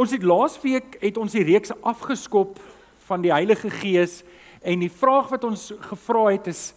[0.00, 2.56] Ons het laasweek het ons die reeks afgeskop
[3.04, 4.22] van die Heilige Gees
[4.64, 6.70] en die vraag wat ons gevra het is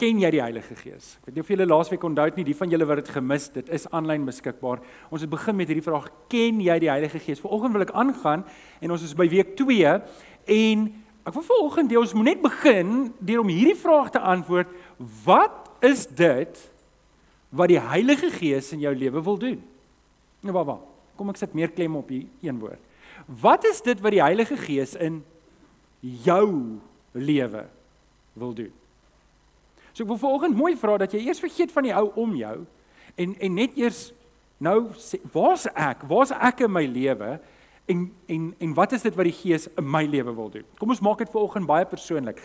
[0.00, 1.16] ken jy die Heilige Gees?
[1.18, 3.50] Ek weet nie of julle laasweek onthou het nie, die van julle wat dit gemis,
[3.52, 4.80] dit is aanlyn beskikbaar.
[5.12, 7.42] Ons het begin met hierdie vraag, ken jy die Heilige Gees?
[7.42, 8.46] Vanoggend wil ek aangaan
[8.80, 9.98] en ons is by week 2
[10.56, 10.88] en
[11.26, 14.70] ek wil vanoggend jy ons moet net begin deur om hierdie vraag te antwoord,
[15.26, 16.66] wat is dit
[17.50, 19.64] wat die Heilige Gees in jou lewe wil doen?
[20.46, 20.95] Nou, wat?
[21.16, 22.82] Kom ek sit meer klem op hier een woord.
[23.26, 25.22] Wat is dit wat die Heilige Gees in
[26.00, 26.78] jou
[27.12, 27.64] lewe
[28.36, 28.72] wil doen?
[29.92, 32.56] So ek wil vanoggend mooi vra dat jy eers vergeet van die ou om jou
[33.16, 34.10] en en net eers
[34.60, 36.04] nou sê waar's ek?
[36.08, 37.36] Waar's ek in my lewe?
[37.88, 40.66] En en en wat is dit wat die Gees in my lewe wil doen?
[40.78, 42.42] Kom ons maak dit vanoggend baie persoonlik.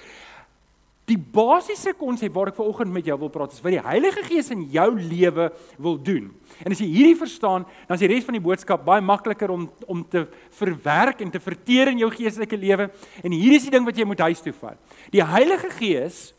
[1.12, 4.52] Die basiese konsep waar ek vanoggend met jou wil praat is wat die Heilige Gees
[4.54, 5.50] in jou lewe
[5.82, 6.30] wil doen.
[6.64, 9.66] En as jy hierdie verstaan, dan is die res van die boodskap baie makliker om
[9.92, 10.24] om te
[10.56, 12.88] verwerk en te verteer in jou geestelike lewe.
[13.26, 14.80] En hierdie is die ding wat jy moet huis toe vat.
[15.12, 16.30] Die Heilige Gees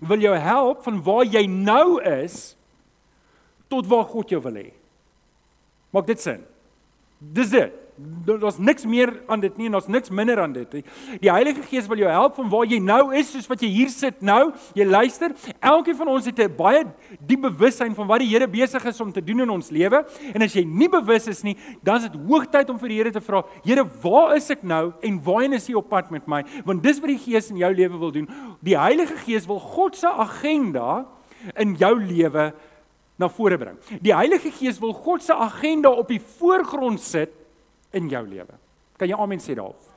[0.00, 2.54] wil jou help van waar jy nou is
[3.68, 4.68] tot waar God jou wil hê.
[5.92, 6.40] Maak dit sin?
[7.20, 7.81] Dis dit
[8.26, 10.82] daar's niks meer aan dit nie en daar's niks minder aan dit nie.
[11.22, 13.90] Die Heilige Gees wil jou help van waar jy nou is, soos wat jy hier
[13.92, 14.52] sit nou.
[14.78, 15.34] Jy luister.
[15.58, 16.84] Elkeen van ons het 'n baie
[17.20, 20.04] diep bewussyn van wat die Here besig is om te doen in ons lewe.
[20.34, 23.10] En as jy nie bewus is nie, dan is dit hoogtyd om vir die Here
[23.10, 26.44] te vra, Here, waar is ek nou en waarheen is U op pad met my?
[26.64, 28.28] Want dis wat die Gees in jou lewe wil doen.
[28.62, 31.06] Die Heilige Gees wil God se agenda
[31.56, 32.52] in jou lewe
[33.18, 33.78] na vore bring.
[34.00, 37.41] Die Heilige Gees wil God se agenda op die voorgrond sit
[37.92, 38.58] in jou lewe.
[38.98, 39.92] Kan jy amen sê daarop?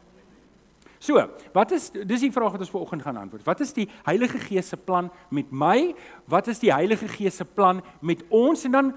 [1.06, 1.22] So,
[1.54, 3.44] wat is dis die vraag wat ons vanoggend gaan antwoord.
[3.46, 5.94] Wat is die Heilige Gees se plan met my?
[6.32, 8.64] Wat is die Heilige Gees se plan met ons?
[8.66, 8.94] En dan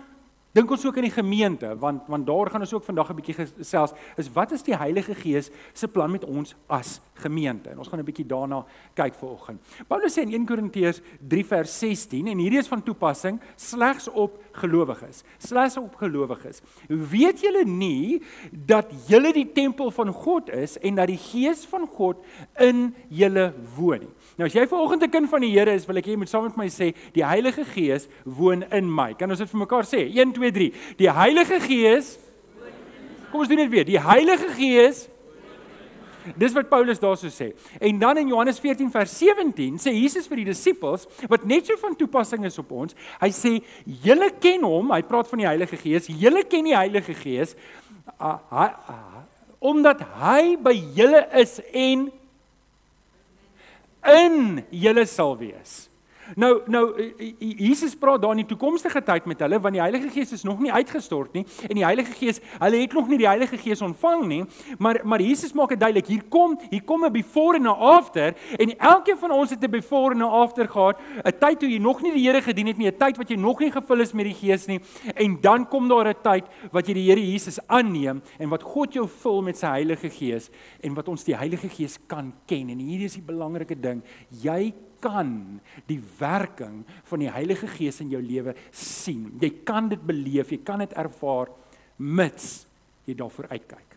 [0.57, 3.35] dink ons ook aan die gemeente want want daar gaan ons ook vandag 'n bietjie
[3.35, 7.89] gesels is wat is die Heilige Gees se plan met ons as gemeente en ons
[7.89, 9.61] gaan 'n bietjie daarna kyk vanoggend.
[9.89, 14.39] Paulus sê in 1 Korintiërs 3 vers 16 en hierdie is van toepassing slegs op
[14.53, 15.23] gelowiges.
[15.39, 16.61] Slegs op gelowiges.
[16.89, 21.87] Weet julle nie dat julle die tempel van God is en dat die Gees van
[21.87, 22.25] God
[22.59, 24.15] in julle woon nie?
[24.37, 26.29] Nou as jy vanoggend 'n kind van die Here is, wil ek hê jy moet
[26.29, 29.15] saam met my sê, die Heilige Gees woon in my.
[29.15, 30.09] Kan ons dit vir mekaar sê?
[30.15, 30.73] 1 2 3.
[31.03, 32.17] Die Heilige Gees
[33.29, 33.85] Kom ons doen dit weer.
[33.85, 35.05] Die Heilige Gees
[36.37, 37.53] Dis wat Paulus daarso sê.
[37.81, 41.79] En dan in Johannes 14 vers 17 sê Jesus vir die disippels wat net so
[41.81, 42.97] van toepassing is op ons.
[43.23, 43.53] Hy sê:
[44.05, 46.11] "Julle ken hom." Hy praat van die Heilige Gees.
[46.13, 47.57] "Julle ken die Heilige Gees
[48.21, 49.25] uh, uh, uh,
[49.59, 52.09] omdat hy by julle is en
[54.09, 55.89] in julle sal wees.
[56.37, 60.33] Nou nou Jesus praat daar in die toekomstige tyd met hulle want die Heilige Gees
[60.33, 63.57] is nog nie uitgestort nie en die Heilige Gees, hulle het nog nie die Heilige
[63.57, 64.43] Gees ontvang nie,
[64.79, 68.35] maar maar Jesus maak dit duidelik, hier kom, hier kom 'n before en 'n after
[68.59, 71.79] en elkeen van ons het 'n before en 'n after gehad, 'n tyd toe jy
[71.79, 74.13] nog nie die Here gedien het nie, 'n tyd wat jy nog nie gevul is
[74.13, 74.81] met die Gees nie
[75.15, 78.93] en dan kom daar 'n tyd wat jy die Here Jesus aanneem en wat God
[78.93, 80.51] jou vul met sy Heilige Gees
[80.81, 84.75] en wat ons die Heilige Gees kan ken en hier is die belangrike ding, jy
[85.01, 89.29] kan die werking van die Heilige Gees in jou lewe sien.
[89.41, 91.53] Jy kan dit beleef, jy kan dit ervaar
[91.99, 92.67] mits
[93.09, 93.97] jy daarvoor uitkyk.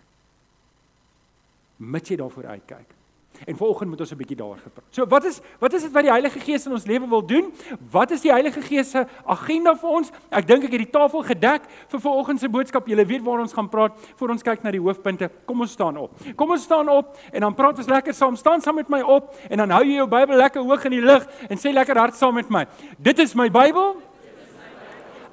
[1.81, 2.97] Mits jy daarvoor uitkyk.
[3.45, 4.85] En vanoggend moet ons 'n bietjie daaroor gepraat.
[4.89, 7.53] So wat is wat is dit wat die Heilige Gees in ons lewe wil doen?
[7.91, 10.11] Wat is die Heilige Gees se agenda vir ons?
[10.29, 12.87] Ek dink ek het die tafel gedek vir vanoggend se boodskap.
[12.87, 15.29] Julle weet waar ons gaan praat voor ons kyk na die hoofpunte.
[15.45, 16.11] Kom ons staan op.
[16.35, 18.35] Kom ons staan op en dan praat ons lekker saam.
[18.35, 21.01] Staan saam met my op en dan hou jy jou Bybel lekker hoog in die
[21.01, 22.67] lug en sê lekker hard saam met my.
[22.97, 23.95] Dit is my Bybel.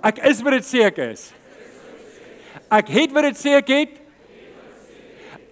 [0.02, 1.32] Ek is wat dit sê ek is.
[2.70, 4.00] Ek het wat dit sê ek het.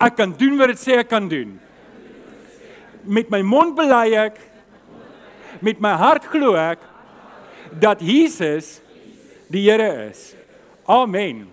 [0.00, 1.65] Ek kan doen wat dit sê ek kan doen
[3.06, 4.40] met my mond bely ek
[5.64, 6.82] met my hart glo ek
[7.80, 8.80] dat Jesus
[9.50, 10.34] die Here is.
[10.86, 11.46] Amen.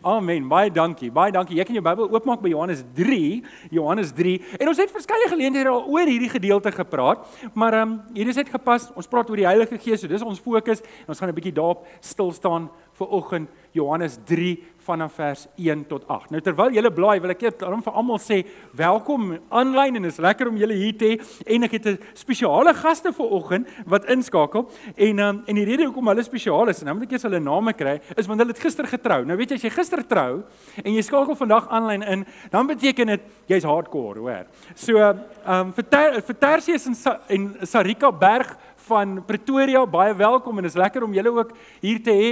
[0.00, 0.46] Amen.
[0.48, 1.10] Baie dankie.
[1.12, 1.58] Baie dankie.
[1.58, 3.42] Jy kan jou Bybel oopmaak by Johannes 3,
[3.74, 4.38] Johannes 3.
[4.56, 8.38] En ons het verskeie geleenthede al oor hierdie gedeelte gepraat, maar ehm um, hier is
[8.40, 8.88] dit gepas.
[8.96, 11.52] Ons praat oor die Heilige Gees, so dis ons fokus en ons gaan 'n bietjie
[11.52, 16.32] daarop stil staan vir oggend Johannes 3 vanaf vers 1 tot 8.
[16.34, 18.40] Nou terwyl julle blaai, wil ek net daarom vir almal sê
[18.76, 21.18] welkom aanlyn en is lekker om julle hier te hê
[21.54, 25.84] en ek het 'n spesiale gaste vir oggend wat inskakel en um, en die rede
[25.84, 28.52] hoekom hulle spesiaal is en nou moet ek eers hulle name kry is want hulle
[28.52, 29.24] het gister getrou.
[29.24, 30.42] Nou weet jy as jy gister trou
[30.84, 34.46] en jy skakel vandag aanlyn in, dan beteken dit jy's hardcore, hoor.
[34.74, 38.56] So ehm um, vir ter, vir Tersius en, Sa, en Sarika Berg
[38.90, 42.30] van Pretoria, baie welkom en is lekker om julle ook hier te hê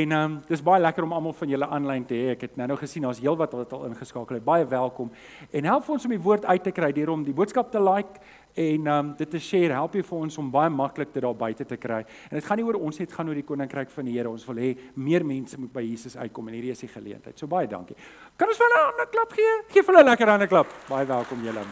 [0.00, 2.34] en ehm um, dis baie lekker om almal van julle aanlyn te hê.
[2.34, 4.44] Ek het nou-nou gesien daar's heelwat wat al ingeskakel het.
[4.44, 5.10] Baie welkom.
[5.52, 8.22] En help ons om die woord uit te kry deur om die boodskap te like
[8.54, 9.76] en ehm um, dit te share.
[9.78, 12.00] Help jy vir ons om baie maklik dit daar buite te kry.
[12.30, 14.32] En dit gaan nie oor ons net gaan oor die koninkryk van die Here.
[14.32, 17.38] Ons wil hê meer mense moet by Jesus uitkom en hierdie is die geleentheid.
[17.38, 17.96] So baie dankie.
[18.36, 19.54] Kan ons hulle 'n ander klap gee?
[19.70, 20.66] Geef hulle 'n lekker ander klap.
[20.88, 21.62] Baie welkom julle.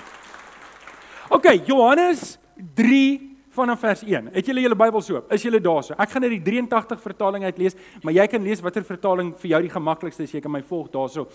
[1.31, 2.38] OK, Johannes
[2.75, 3.30] 3
[3.61, 4.31] vanaf vers 1.
[4.35, 5.31] Het julle julle Bybels oop?
[5.33, 5.95] Is julle daar so?
[6.01, 9.62] Ek gaan net die 83 vertaling uitlees, maar jy kan lees watter vertaling vir jou
[9.67, 10.35] die gemaklikste is.
[10.35, 11.29] Jy kan my volg daarso.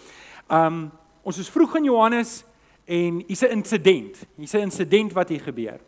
[0.49, 0.87] Um
[1.25, 2.43] ons is vroeg in Johannes
[2.85, 4.27] en hier's 'n insident.
[4.37, 5.79] Hier's 'n insident wat hier gebeur.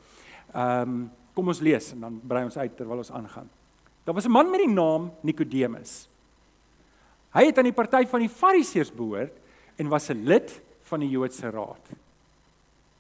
[0.54, 3.50] Um kom ons lees en dan brei ons uit terwyl ons aangaan.
[4.04, 6.08] Daar was 'n man met die naam Nikodemus.
[7.34, 9.36] Hy het aan die party van die Fariseërs behoort
[9.78, 11.86] en was 'n lid van die Joodse raad.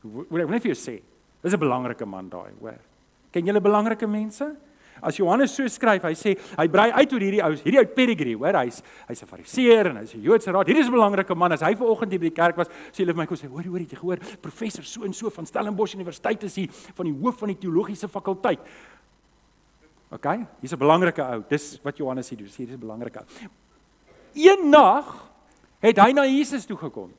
[0.02, 1.02] Wat ek net vir jou sê,
[1.42, 2.80] dis 'n belangrike man daai, hoor.
[3.32, 4.56] Ken julle belangrike mense?
[5.02, 8.38] As Johannes so skryf, hy sê hy brei uit oor hierdie ou, hierdie ou pedigree,
[8.38, 10.68] hoor, hy's hy's 'n Fariseer en hy's 'n Joodse raad.
[10.68, 11.52] Hierdie is 'n belangrike man.
[11.52, 13.48] As hy ver oggend hier by die kerk was, sê hulle vir my kom sê,
[13.48, 14.18] hoor, hoor, het jy gehoor?
[14.42, 18.08] Professor so en so van Stellenbosch Universiteit is hier van die hoof van die teologiese
[18.08, 18.60] fakulteit.
[20.12, 20.26] OK,
[20.62, 21.44] hier's 'n belangrike ou.
[21.48, 22.48] Dis wat Johannes hier doen.
[22.48, 23.26] Hierdie is 'n belangrike ou.
[24.34, 25.30] Een nag
[25.80, 27.14] het hy na Jesus toe gekom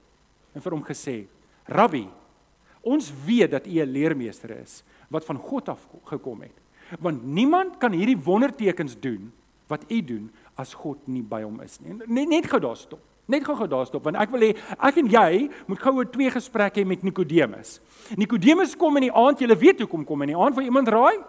[0.55, 1.26] en vir hom gesê:
[1.66, 2.08] "Rabbi,
[2.82, 6.56] ons weet dat u 'n leermeester is wat van God af gekom het.
[7.00, 9.32] Want niemand kan hierdie wondertekens doen
[9.69, 11.94] wat u doen as God nie by hom is nie.
[12.06, 13.02] Net net gou daar stop.
[13.28, 16.10] Net gou gou daar stop want ek wil hê ek en jy moet gou 'n
[16.10, 17.81] twee gesprekke hê met Nikodemus.
[18.16, 21.25] Nikodemus kom in die aand, jy weet hoekom kom in die aand vir iemand raai?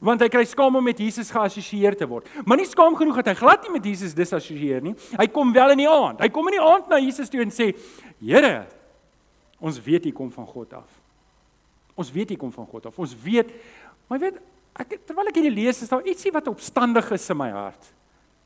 [0.00, 2.28] Want hy kry skaam om met Jesus geassosieer te word.
[2.46, 4.94] Maar nie skaam genoeg dat hy glad nie met Jesus disassosieer nie.
[5.18, 6.20] Hy kom wel in die aand.
[6.20, 7.74] Hy kom in die aand na Jesus toe en sê:
[8.20, 8.66] "Here,
[9.60, 10.97] ons weet U kom van God af."
[11.98, 12.98] Ons weet hy kom van God af.
[13.02, 13.50] Ons weet,
[14.10, 14.38] maar weet
[14.78, 17.88] ek terwyl ek hierdie lees is daar ietsie wat opstandig is in my hart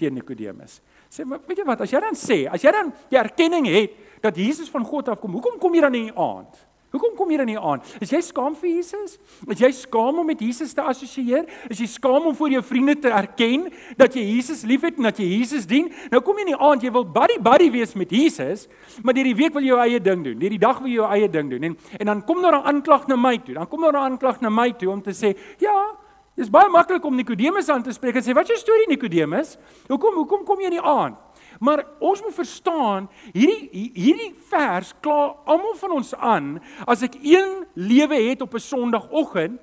[0.01, 0.79] teen Nikodemus.
[1.13, 3.99] Sê maar weet jy wat, as jy dan sê, as jy dan die erkenning het
[4.25, 6.63] dat Jesus van God af kom, hoekom kom jy dan in die aand?
[6.93, 7.81] Hoekom kom jy dan hier aan?
[8.01, 9.19] Is jy skaam vir Jesus?
[9.49, 11.47] Is jy skaam om met Jesus te assosieer?
[11.71, 15.17] Is jy skaam om voor jou vriende te erken dat jy Jesus liefhet en dat
[15.17, 15.89] jy Jesus dien?
[16.13, 18.69] Nou kom jy nie aan, jy wil buddy buddy wees met Jesus,
[19.03, 20.37] maar hierdie week wil jy jou eie ding doen.
[20.37, 21.71] Hierdie dag wil jy jou eie ding doen.
[21.71, 23.55] En en dan kom daar 'n aanklag na my toe.
[23.55, 25.97] Dan kom daar 'n aanklag na my toe om te sê, "Ja,
[26.35, 29.57] dis baie maklik om Nikodemus aan te spreek en sê, "Wat is jou storie Nikodemus?
[29.89, 31.17] Hoekom hoekom kom jy nie aan?"
[31.63, 36.49] Maar ons moet verstaan, hierdie hierdie vers kla almal van ons aan
[36.91, 39.61] as ek een lewe het op 'n Sondagoggend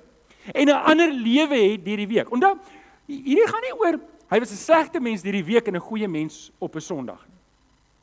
[0.54, 2.30] en 'n ander lewe het hierdie week.
[2.32, 2.56] Onthou,
[3.06, 4.00] hierdie gaan nie oor
[4.30, 7.36] hy was 'n slegte mens hierdie week en 'n goeie mens op 'n Sondag nie.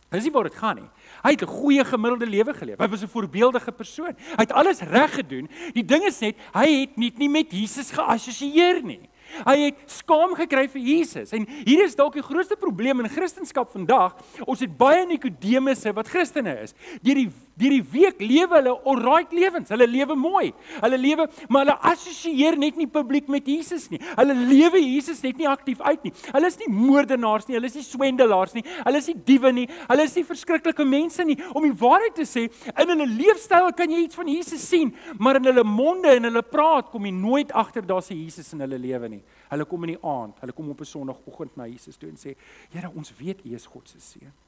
[0.09, 0.89] Dis nie waar dit gaan nie.
[1.23, 2.77] Hy het 'n goeie gemiddelde lewe geleef.
[2.77, 4.15] Hy was 'n voorbeeldige persoon.
[4.15, 5.49] Hy het alles reg gedoen.
[5.73, 9.09] Die ding is net, hy het nie, nie met Jesus geassosieer nie.
[9.45, 11.33] Hy het skaam gekry vir Jesus.
[11.35, 14.15] En hier is dalk die grootste probleem in Christendom vandag.
[14.45, 16.75] Ons het baie Nikodemusse wat Christene is.
[17.01, 19.71] Deur die deur die week lewe hulle alright lewens.
[19.73, 20.51] Hulle lewe mooi.
[20.81, 23.99] Hulle lewe, maar hulle assosieer net nie publiek met Jesus nie.
[24.17, 26.13] Hulle lewe Jesus net nie aktief uit nie.
[26.31, 27.57] Hulle is nie moordenaars nie.
[27.57, 28.63] Hulle is nie swendelaars nie.
[28.83, 29.67] Hulle is nie diewe nie.
[29.89, 31.37] Hulle is nie verskriklike mense nie.
[31.53, 35.41] Om die waarheid te sê, in hulle leefstyl kan jy iets van Jesus sien, maar
[35.41, 38.77] in hulle monde en hulle praat kom jy nooit agter daar's 'n Jesus in hulle
[38.77, 39.23] lewe nie.
[39.49, 42.35] Hulle kom in die aand, hulle kom op 'n Sondagoggend na Jesus toe en sê:
[42.69, 44.46] "Here, ons weet U is God se seun."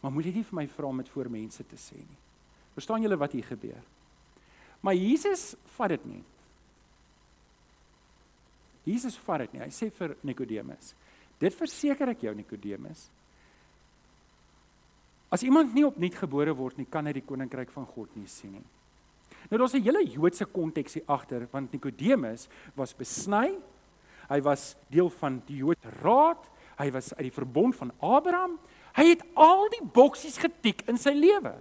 [0.00, 2.18] Maar moet jy nie vir my vra om dit voor mense te sê nie.
[2.76, 3.82] Verstaan julle wat hier gebeur?
[4.80, 6.22] Maar Jesus vat dit nie.
[8.86, 9.62] Jesus vat dit nie.
[9.64, 10.94] Hy sê vir Nikodemus:
[11.38, 13.08] "Dit verseker ek jou Nikodemus,
[15.30, 18.52] as iemand nie opnuut gebore word nie, kan hy die koninkryk van God nie sien
[18.52, 18.64] nie."
[19.50, 23.58] Nou daar's 'n hele Joodse konteks hier agter, want Nikodemus was besny
[24.28, 26.42] Hy was deel van die Joodse raad.
[26.78, 28.58] Hy was uit die verbond van Abraham.
[28.98, 31.54] Hy het al die boksies getik in sy lewe.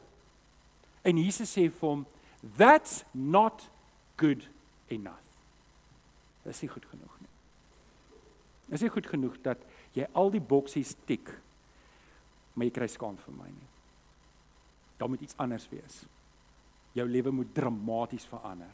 [1.05, 2.05] En Jesus sê vir hom,
[2.57, 3.69] "That's not
[4.17, 4.49] good
[4.89, 5.27] enough."
[6.43, 7.29] Dit is nie goed genoeg nie.
[8.65, 9.57] Dit is nie goed genoeg dat
[9.93, 11.29] jy al die boksies tik,
[12.53, 13.67] maar jy kry skaam vir my nie.
[14.97, 16.05] Daar moet iets anders wees.
[16.93, 18.71] Jou lewe moet dramaties verander.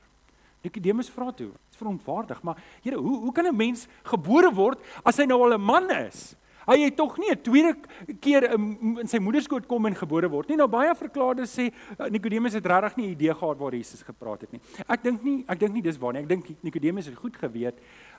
[0.64, 1.52] Nikodemus vra toe.
[1.52, 5.42] Dit is verontwaardig, maar Here, hoe hoe kan 'n mens gebore word as hy nou
[5.44, 6.36] al 'n man is?
[6.66, 7.76] Hy het tog nie 'n tweede
[8.20, 10.58] keer in sy moederskoot kom en gebore word nie.
[10.58, 14.42] Nou baie verklaarders sê eh, Nikodemus het regtig nie 'n idee gehad waar Jesus gepraat
[14.42, 14.62] het nie.
[14.88, 16.22] Ek dink nie, ek dink nie dis waar nie.
[16.22, 17.76] Ek dink Nikodemus het goed geweet.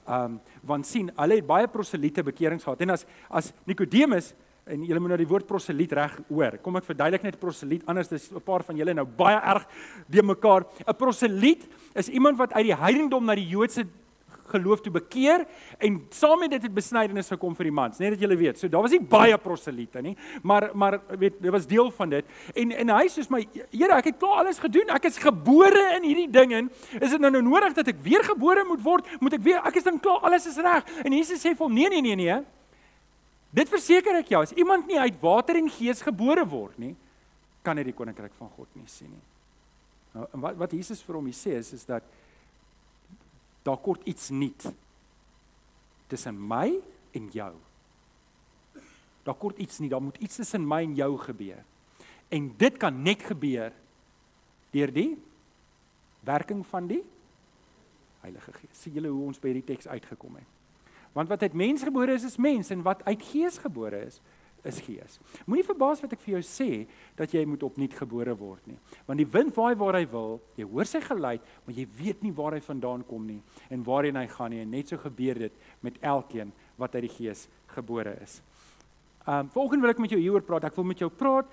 [0.06, 2.80] Um want sien, hulle het baie proselite bekerings gehad.
[2.80, 4.34] En as as Nikodemus
[4.66, 6.58] en julle moet nou die woord proseliet reg hoor.
[6.64, 9.66] Kom ek verduidelik net proseliet anders dis 'n paar van julle nou baie erg
[10.08, 10.64] de mekaar.
[10.86, 13.86] 'n Proseliet is iemand wat uit die heidendom na die Joodse
[14.52, 15.44] geloof toe bekeer
[15.78, 18.58] en saam met dit het besnydenis gekom vir die mans, net dat julle weet.
[18.60, 22.34] So daar was nie baie proseliete nie, maar maar weet dit was deel van dit.
[22.54, 23.42] En en hy sê my
[23.74, 24.90] Here, ek het klaar alles gedoen.
[24.94, 26.70] Ek is gebore in hierdie ding en
[27.00, 29.08] is dit nou nou nodig dat ek weer gebore moet word?
[29.20, 30.84] Moet ek weer ek is dan klaar, alles is reg.
[31.04, 32.40] En Jesus sê vir hom nee nee nee nee.
[33.54, 36.94] Dit verseker ek jou, as iemand nie uit water en gees gebore word nie,
[37.64, 39.22] kan hy die koninkryk van God nie sien nie.
[40.14, 42.04] Nou wat wat Jesus vir hom sê is is dat
[43.64, 44.66] daar kort iets nuut
[46.12, 46.68] tussen my
[47.16, 47.52] en jou.
[49.24, 51.64] Daar kort iets nie, daar moet iets tussen my en jou gebeur.
[52.28, 53.72] En dit kan net gebeur
[54.74, 55.14] deur die
[56.24, 57.02] werking van die
[58.24, 58.80] Heilige Gees.
[58.80, 60.48] Sien julle hoe ons by hierdie teks uitgekom het?
[61.14, 64.20] Want wat uit mens gebore is is mens en wat uit Gees gebore is
[64.68, 65.18] is gees.
[65.46, 66.68] Moenie verbaas wat ek vir jou sê
[67.18, 68.78] dat jy moet opnuut gebore word nie.
[69.08, 72.32] Want die wind waai waar hy wil, jy hoor sy geluid, maar jy weet nie
[72.34, 73.40] waar hy vandaan kom nie
[73.70, 74.62] en waarheen hy gaan nie.
[74.64, 78.40] En net so gebeur dit met elkeen wat uit die gees gebore is.
[79.28, 80.66] Um volgende wil ek met jou hieroor praat.
[80.68, 81.48] Ek wil met jou praat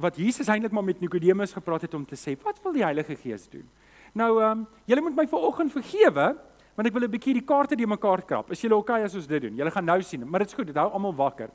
[0.00, 3.14] wat Jesus eintlik maar met Nikodemus gepraat het om te sê, wat wil die Heilige
[3.14, 3.66] Gees doen?
[4.14, 6.32] Nou um julle moet my vanoggend vergewe
[6.74, 8.50] want ek wil 'n bietjie die kaarte die mekaar krap.
[8.50, 9.56] Is julle okay as ons dit doen?
[9.56, 11.50] Julle gaan nou sien, maar dit is goed, dit hou almal wakker.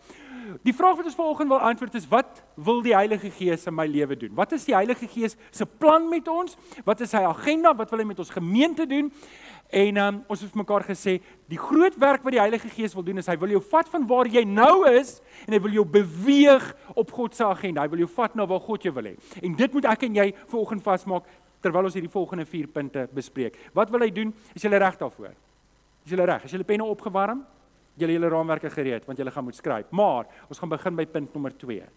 [0.63, 3.85] Die vraag wat ons vanoggend wil antwoord is wat wil die Heilige Gees in my
[3.85, 4.33] lewe doen?
[4.35, 6.57] Wat is die Heilige Gees se plan met ons?
[6.85, 7.75] Wat is sy agenda?
[7.75, 9.11] Wat wil hy met ons gemeente doen?
[9.69, 13.21] En um, ons het mekaar gesê, die groot werk wat die Heilige Gees wil doen
[13.21, 16.65] is hy wil jou vat van waar jy nou is en hy wil jou beweeg
[16.95, 17.83] op God se agenda.
[17.85, 19.13] Hy wil jou vat na waar God jou wil hê.
[19.45, 21.29] En dit moet ek en jy vanoggend vasmaak
[21.63, 23.57] terwyl ons hierdie volgende 4 punte bespreek.
[23.75, 24.33] Wat wil hy doen?
[24.55, 25.33] Is jy reg daarvoor?
[26.05, 26.45] Is jy reg?
[26.47, 27.43] Is jy penne opgewarm?
[27.99, 29.89] Julle hele raamwerke gereed want julle gaan moet skryf.
[29.91, 31.87] Maar ons gaan begin by punt nommer 2.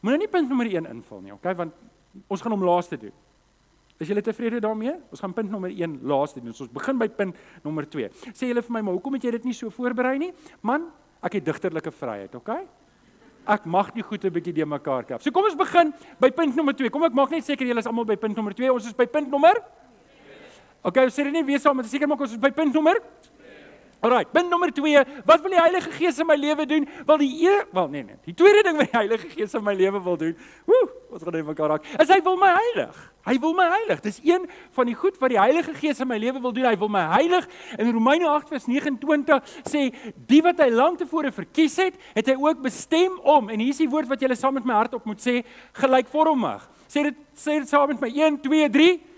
[0.00, 1.54] Moenie nie punt nommer 1 invul nie, okay?
[1.54, 1.74] Want
[2.26, 3.14] ons gaan hom laaste doen.
[4.00, 4.94] Is julle tevrede daarmee?
[5.12, 6.54] Ons gaan punt nommer 1 laaste doen.
[6.56, 8.08] So ons begin by punt nommer 2.
[8.32, 10.30] Sê julle vir my, maar hoekom het jy dit nie so voorberei nie?
[10.64, 10.88] Man,
[11.20, 12.64] ek het digterlike vryheid, okay?
[13.46, 15.22] Ek mag die goed 'n bietjie de mekaar kap.
[15.22, 16.90] So kom ons begin by punt nommer 2.
[16.90, 18.72] Kom ek maak net seker julle is almal by punt nommer 2.
[18.72, 19.54] Ons is by punt nommer
[20.80, 22.96] Okay, ons sê dit nie weer saam, maar seker maak ons is by punt nommer
[24.00, 26.86] Alraai, punt nommer 2, wat wil die Heilige Gees in my lewe doen?
[27.06, 29.74] Wel die e, wel nee nee, die tweede ding wat die Heilige Gees in my
[29.76, 30.32] lewe wil doen.
[30.64, 31.88] Woe, wat gaan hy mekaar raak?
[32.00, 33.02] Is hy wil my heilig.
[33.28, 34.00] Hy wil my heilig.
[34.00, 36.70] Dis een van die goed wat die Heilige Gees in my lewe wil doen.
[36.70, 37.44] Hy wil my heilig.
[37.76, 39.84] In Romeine 8:29 sê
[40.16, 43.84] die wat hy lank tevore verkies het, het hy ook bestem om en hier is
[43.84, 45.42] die woord wat jy saam met my hart op moet sê,
[45.76, 46.64] gelykvormig.
[46.88, 49.09] Sê dit sê dit saam met my 1 2 3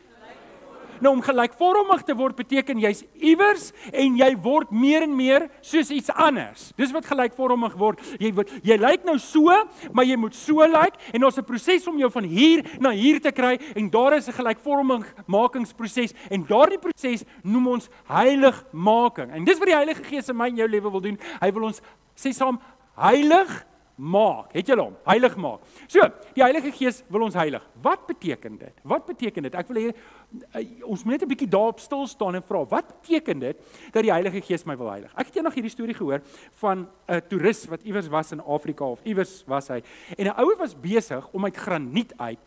[1.03, 5.91] Nou om gelykvormig te word beteken jy's iewers en jy word meer en meer soos
[5.91, 6.69] iets anders.
[6.79, 7.99] Dis wat gelykvormig word.
[8.23, 9.51] Jy word jy lyk nou so,
[9.91, 13.21] maar jy moet so lyk en daar's 'n proses om jou van hier na hier
[13.21, 19.33] te kry en daar is 'n gelykvormingsmakingsproses en daardie proses noem ons heiligmaking.
[19.33, 21.19] En dis wat die Heilige Gees in my en jou lewe wil doen.
[21.41, 21.81] Hy wil ons
[22.15, 22.61] sê saam
[22.97, 23.67] heilig
[24.03, 24.51] maak.
[24.57, 25.63] Het julle hom heilig maak.
[25.87, 26.03] So,
[26.35, 27.63] die Heilige Gees wil ons heilig.
[27.85, 28.83] Wat beteken dit?
[28.89, 29.55] Wat beteken dit?
[29.55, 32.89] Ek wil hê uh, ons moet net 'n bietjie daarop stil staan en vra, wat
[33.01, 33.57] beteken dit
[33.93, 35.13] dat die Heilige Gees my wil heilig?
[35.15, 36.23] Ek het eendag hierdie storie gehoor
[36.59, 39.83] van 'n toerist wat iewers was in Afrika of iewers was hy
[40.19, 42.39] en 'n ouer was besig om uit graniet uit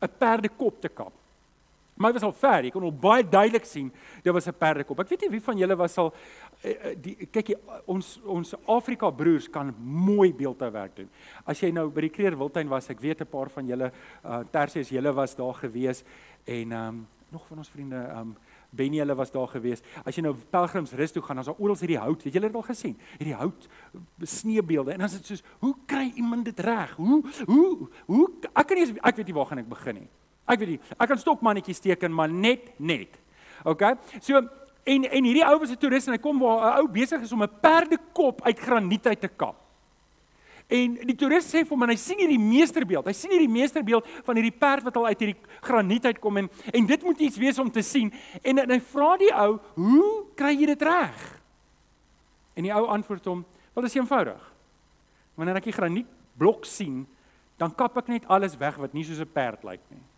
[0.00, 1.12] 'n perdekop te kap.
[2.02, 3.92] Maar hy was al ver, jy kon al baie duidelik sien
[4.22, 4.98] dit was 'n perdekop.
[5.00, 6.12] Ek weet nie wie van julle was al
[6.62, 7.54] eh, eh, die kyk
[7.86, 11.08] ons ons Afrika broers kan mooi beeldhouwerk doen.
[11.46, 13.92] As jy nou by die Kreer Wildtuin was, ek weet 'n paar van julle
[14.24, 16.04] uh, Tersius julle was daar gewees
[16.44, 18.36] en ehm um, nog van ons vriende ehm um,
[18.72, 19.82] Benny hulle was daar gewees.
[20.04, 22.22] As jy nou pelgrimsrus toe gaan, dan is daar oral hierdie hout.
[22.24, 22.94] Het julle dit al gesien?
[23.18, 23.68] Hierdie hout
[24.24, 26.94] sneeubeelde en dan is dit soos, hoe kry iemand dit reg?
[26.96, 30.08] Hoe hoe hoe ek kan nie ek weet nie waar gaan ek begin nie.
[30.46, 30.80] Ek weet nie.
[30.98, 33.18] Ek kan stokmannetjies teken, maar net net.
[33.64, 33.82] OK?
[34.20, 34.40] So
[34.82, 37.32] en en hierdie ou was 'n toerist en hy kom waar 'n ou besig is
[37.32, 39.56] om 'n perdekop uit graniet uit te kap.
[40.72, 43.06] En die toerist sê vir hom en hy sien hierdie meesterbeeld.
[43.06, 46.86] Hy sien hierdie meesterbeeld van hierdie perd wat al uit hierdie graniet uitkom en en
[46.86, 48.12] dit moet iets wees om te sien.
[48.42, 51.40] En, en hy vra die ou, "Hoe kry jy dit reg?"
[52.54, 53.44] En die ou antwoord hom,
[53.74, 54.52] "Wel, dit is eenvoudig.
[55.34, 57.06] Wanneer ek die granietblok sien,
[57.56, 60.11] dan kap ek net alles weg wat nie soos 'n perd lyk nie."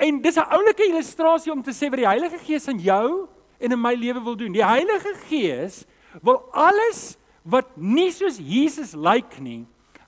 [0.00, 3.28] En dis 'n oulike illustrasie om te sê wat die Heilige Gees in jou
[3.58, 4.52] en in my lewe wil doen.
[4.52, 5.84] Die Heilige Gees
[6.22, 9.66] wil alles wat nie soos Jesus lyk nie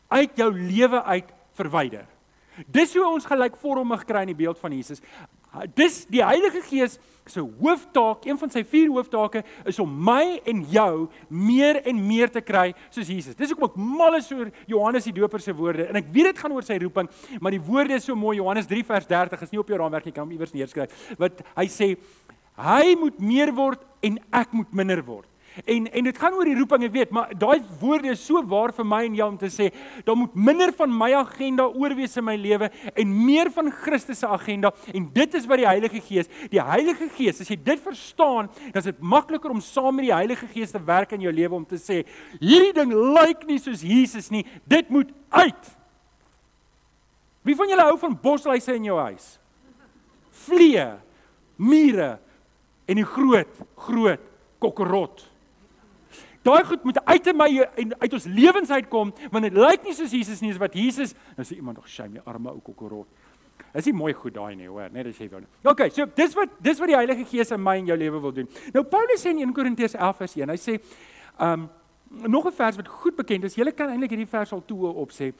[0.08, 2.06] uit jou lewe uit verwyder.
[2.66, 5.00] Dis hoe ons gelykvormig kry in die beeld van Jesus.
[5.76, 10.64] Dis die Heilige Gees se hooftaak, een van sy vier hooftake is om my en
[10.72, 13.36] jou meer en meer te kry soos Jesus.
[13.38, 16.42] Dis hoekom ek mal is oor Johannes die Doper se woorde en ek weet dit
[16.42, 18.38] gaan oor sy roeping, maar die woorde is so mooi.
[18.40, 21.12] Johannes 3 vers 30 is nie op jou raamwerk nie, kan hom iewers neerskryf.
[21.20, 21.94] Wat hy sê
[22.58, 25.28] Hy moet meer word en ek moet minder word.
[25.64, 28.72] En en dit gaan oor die roeping, ek weet, maar daai woorde is so waar
[28.72, 29.68] vir my en jou om te sê,
[30.06, 34.28] daar moet minder van my agenda oorwees in my lewe en meer van Christus se
[34.28, 38.48] agenda en dit is wat die Heilige Gees, die Heilige Gees, as jy dit verstaan,
[38.70, 41.60] dan is dit makliker om saam met die Heilige Gees te werk in jou lewe
[41.60, 42.00] om te sê,
[42.40, 45.72] hierdie ding lyk nie soos Jesus nie, dit moet uit.
[47.42, 49.34] Wie van julle hou van bosluise in jou huis?
[50.46, 50.88] Vliee,
[51.60, 52.14] mure
[52.88, 54.30] en die groot, groot
[54.62, 55.26] kokkerot.
[56.42, 57.48] Daai goed moet uit in my
[57.84, 61.14] en uit ons lewens uitkom, want dit lyk nie soos Jesus nie, is wat Jesus.
[61.36, 63.06] Nou sê iemand nog, "Shame, die arme ou kokkerot."
[63.74, 65.46] Is nie mooi goed daai nie, hoor, net as jy wil.
[65.64, 68.32] Okay, so dis wat dis wat die Heilige Gees in my en jou lewe wil
[68.32, 68.48] doen.
[68.74, 70.80] Nou Paulus sê in 1 Korintiërs 11 vers 1, hy sê,
[71.40, 71.70] "Um
[72.12, 73.54] nog 'n vers wat goed bekend is.
[73.54, 75.32] Julle kan eintlik hierdie vers al toe op sê.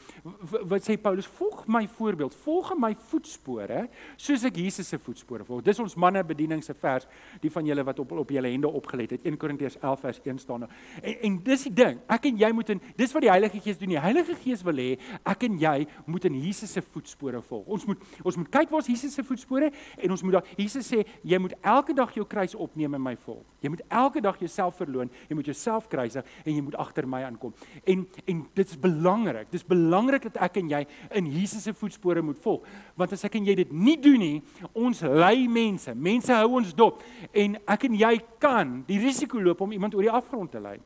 [0.49, 1.27] Wat sê Paulus?
[1.27, 5.63] Volg my voorbeeld, volg my voetspore, soos ek Jesus se voetspore volg.
[5.63, 7.07] Dis ons manne bediening se vers,
[7.41, 9.23] die van julle wat op op julle hande opgelet het.
[9.23, 10.71] 1 Korintiërs 11 vers 1 staan daar.
[11.03, 12.01] En, en dis die ding.
[12.07, 13.89] Ek en jy moet in dis wat die Heilige Gees doen.
[13.89, 17.67] Die Heilige Gees wil hê ek en jy moet in Jesus se voetspore volg.
[17.67, 20.93] Ons moet ons moet kyk waar is Jesus se voetspore en ons moet daar Jesus
[20.93, 23.45] sê jy moet elke dag jou kruis opneem en my volg.
[23.61, 25.11] Jy moet elke dag jouself verloon.
[25.29, 27.53] Jy moet jouself kruisig en jy jy moet agter my aankom.
[27.85, 29.51] En en dit is belangrik.
[29.51, 30.83] Dis belangrik dat ek en jy
[31.19, 32.67] in Jesus se voetspore moet volg.
[32.99, 34.39] Want as ek en jy dit nie doen nie,
[34.73, 35.95] ons lei mense.
[35.95, 37.03] Mense hou ons dop
[37.33, 40.79] en ek en jy kan die risiko loop om iemand oor die afgrond te lei.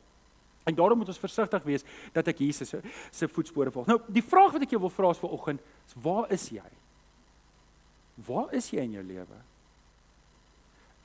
[0.66, 2.80] En daarom moet ons versigtig wees dat ek Jesus se
[3.14, 3.86] se voetspore volg.
[3.86, 6.70] Nou, die vraag wat ek jou wil vra is vir oggend, is waar is jy?
[8.26, 9.38] Waar is jy in jou lewe?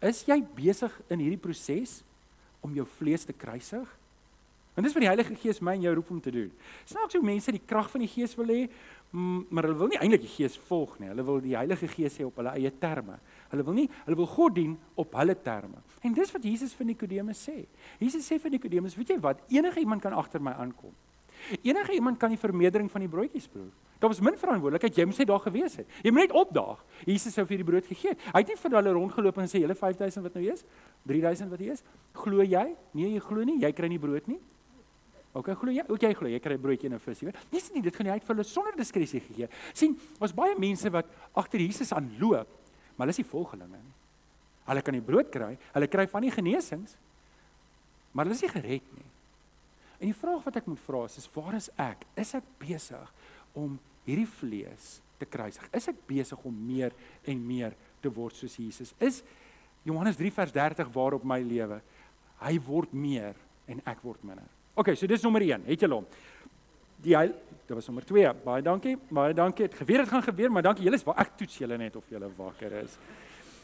[0.02, 2.00] Is jy besig in hierdie proses
[2.66, 3.86] om jou vlees te kruisig?
[4.72, 6.52] Want dis wat die Heilige Gees my en jou roep om te doen.
[6.88, 8.62] Snaaks hoe mense die krag van die Gees wil hê,
[9.12, 11.10] maar hulle wil nie eintlik die Gees volg nie.
[11.12, 13.18] Hulle wil die Heilige Gees hê op hulle eie terme.
[13.52, 15.84] Hulle wil nie, hulle wil God dien op hulle terme.
[16.08, 17.58] En dis wat Jesus vir Nikodemus sê.
[18.00, 19.44] Jesus sê vir Nikodemus, weet jy wat?
[19.52, 20.96] Enige iemand kan agter my aankom.
[21.60, 23.68] Enige iemand kan die vermeerdering van die broodjies proe.
[24.02, 25.90] Daar was min verantwoordelikheid, jy moes net daar gewees het.
[26.02, 26.80] Jy moet net opdaag.
[27.06, 28.24] Jesus sou vir die brood gegee het.
[28.32, 30.64] Hy het nie vir hulle rondgeloop en sê, "Julle 5000 wat nou is?
[31.06, 31.84] 3000 wat hier is?
[32.14, 32.76] Glo jy?
[32.94, 33.60] Nee, jy glo nie.
[33.60, 34.40] Jy kry nie brood nie."
[35.32, 35.72] OK, glo?
[35.88, 37.38] Ook jy glo, jy kry 'n broodjie en 'n vis, jy weet.
[37.52, 39.48] Dis nie dit gaan jy uit vir hulle sonder diskresie gegee.
[39.74, 42.48] sien, ons baie mense wat agter Jesus aanloop,
[42.98, 43.94] maar hulle is nie volgelinge nie.
[44.66, 46.98] Hulle kan die brood kry, hulle kry van die genesings,
[48.12, 49.06] maar hulle is nie gered nie.
[50.00, 52.06] En die vraag wat ek moet vra is, is waar is ek?
[52.18, 53.14] Is ek besig
[53.54, 55.68] om hierdie vlees te kruisig?
[55.74, 56.92] Is ek besig om meer
[57.24, 58.96] en meer te word soos Jesus?
[59.00, 59.24] Is
[59.84, 61.82] Johannes 3 vers 30 waarop my lewe?
[62.42, 64.50] Hy word meer en ek word minder.
[64.74, 65.66] OK, so dis nommer 1.
[65.68, 66.06] Het julle hom?
[67.04, 68.30] Die hy, dit was nommer 2.
[68.46, 68.96] Baie dankie.
[69.12, 69.68] Baie dankie.
[69.68, 72.08] Het geweet dit gaan gebeur, maar dankie julle is waar ek toets julle net of
[72.12, 72.96] julle wakker is.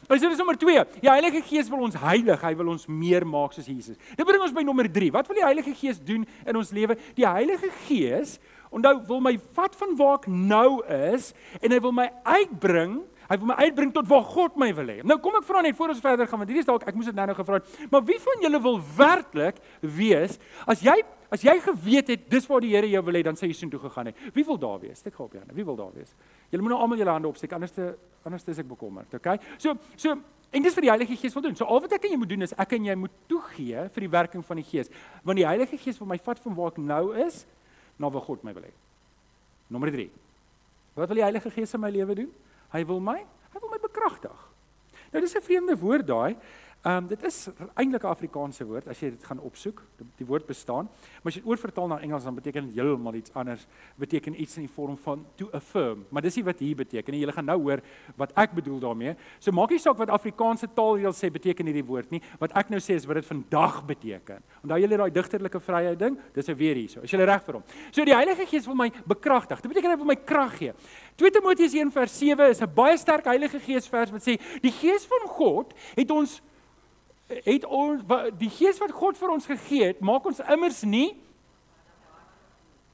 [0.07, 0.83] Ons sê dis nommer 2.
[1.01, 2.43] Die Heilige Gees wil ons heilig.
[2.43, 3.97] Hy wil ons meer maak soos Jesus.
[4.15, 5.09] Dit bring ons by nommer 3.
[5.15, 6.95] Wat wil die Heilige Gees doen in ons lewe?
[7.17, 8.37] Die Heilige Gees,
[8.69, 13.37] onthou, wil my vat van waar ek nou is en hy wil my uitbring Hy
[13.41, 15.01] wil my uitbring tot waar God my wil hê.
[15.03, 17.09] Nou kom ek vra net voor ons verder gaan want hier is dalk ek moes
[17.09, 17.73] dit nou nou gevra het.
[17.91, 20.95] Maar wie van julle wil werklik wees as jy
[21.33, 23.73] as jy geweet het dis waar die Here jou wil hê dan sê jy soheen
[23.73, 24.21] toe gegaan het.
[24.33, 25.01] Wie wil daar wees?
[25.03, 25.49] Steek op Jan.
[25.51, 26.15] Wie wil daar wees?
[26.53, 27.91] Julle moet nou almal julle hande opsteek anders te
[28.23, 29.19] anders is ek bekommerd.
[29.19, 29.35] Okay?
[29.59, 31.59] So so en dis vir die Heilige Gees wil doen.
[31.59, 34.07] So al wat ek en jy moet doen is ek en jy moet toegee vir
[34.07, 34.91] die werking van die Gees.
[35.27, 37.43] Want die Heilige Gees wil my vat van waar ek nou is
[37.99, 38.73] na waar God my wil hê.
[39.67, 40.07] Nommer 3.
[40.95, 42.31] Wat wil die Heilige Gees in my lewe doen?
[42.73, 43.19] Hy wil my,
[43.53, 44.37] hy wil my bekragtig.
[45.11, 46.37] Nou dis 'n vreemde woord daai.
[46.87, 49.81] Ehm um, dit is eintlik 'n Afrikaanse woord as jy dit gaan opsoek.
[50.15, 50.87] Die, woord bestaan,
[51.21, 53.67] maar as jy dit oorvertaal na Engels dan beteken dit heeltemal iets anders.
[53.95, 57.25] Beteken iets in die vorm van to affirm, maar dis nie wat hier beteken nie.
[57.25, 57.81] Jy gaan nou hoor
[58.15, 59.15] wat ek bedoel daarmee.
[59.39, 62.21] So maak nie saak wat Afrikaanse taalreël sê beteken hierdie woord nie.
[62.39, 64.41] Wat ek nou sê is wat dit vandag beteken.
[64.63, 66.17] Onthou julle daai digterlike vryheid ding?
[66.33, 67.01] Dis weer hierso.
[67.01, 67.63] Is jy reg vir hom?
[67.91, 69.59] So die Heilige Gees wil my bekragtig.
[69.59, 70.73] Dit beteken hy wil my krag gee.
[71.17, 75.27] 2 Timoteus 1:7 is 'n baie sterk Heilige Gees vers wat sê die Gees van
[75.27, 76.41] God het ons
[77.27, 78.03] het ons
[78.39, 81.09] die gees wat God vir ons gegee het, maak ons immers nie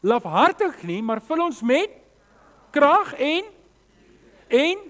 [0.03, 1.91] lafhartig nie, maar vul ons met
[2.73, 3.45] krag en
[4.53, 4.81] en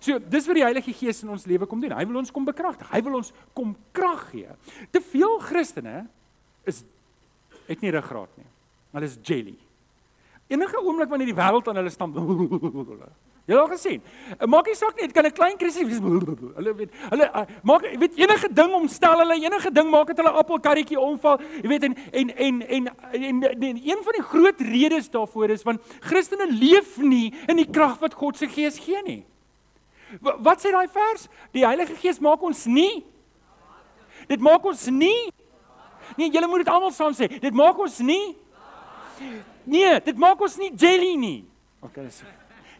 [0.00, 1.92] so dis wat die Heilige Gees in ons lewe kom doen.
[1.96, 2.88] Hy wil ons kom bekragtig.
[2.88, 4.54] Hy wil ons kom krag gee.
[4.94, 6.06] Te veel Christene
[6.68, 6.80] is
[7.66, 8.48] het nie ruggraat nie.
[8.94, 9.56] Hulle is jelly.
[10.50, 12.16] Enige oomblik wanneer die wêreld aan hulle stamp
[13.50, 14.02] Jy het al gesien.
[14.46, 15.98] Maak nie saak nie, dit kan 'n klein krisis wees.
[16.58, 20.30] Hulle weet, hulle uh, maak weet enige ding omstel hulle, enige ding maak dit hulle
[20.38, 21.40] appelkarretjie omval.
[21.62, 25.50] Jy weet en en en en, en, en, en een van die groot redes daarvoor
[25.50, 29.24] is want Christene leef nie in die krag wat God se Gees gee nie.
[30.20, 31.26] Wat sê daai vers?
[31.50, 33.04] Die Heilige Gees maak ons nie
[34.28, 35.30] Dit maak ons nie
[36.16, 37.26] Nee, julle moet dit almal saam sê.
[37.40, 38.36] Dit maak ons nie
[39.64, 41.40] Nee, dit maak ons nie jelly nie.
[41.82, 42.22] Okay, dis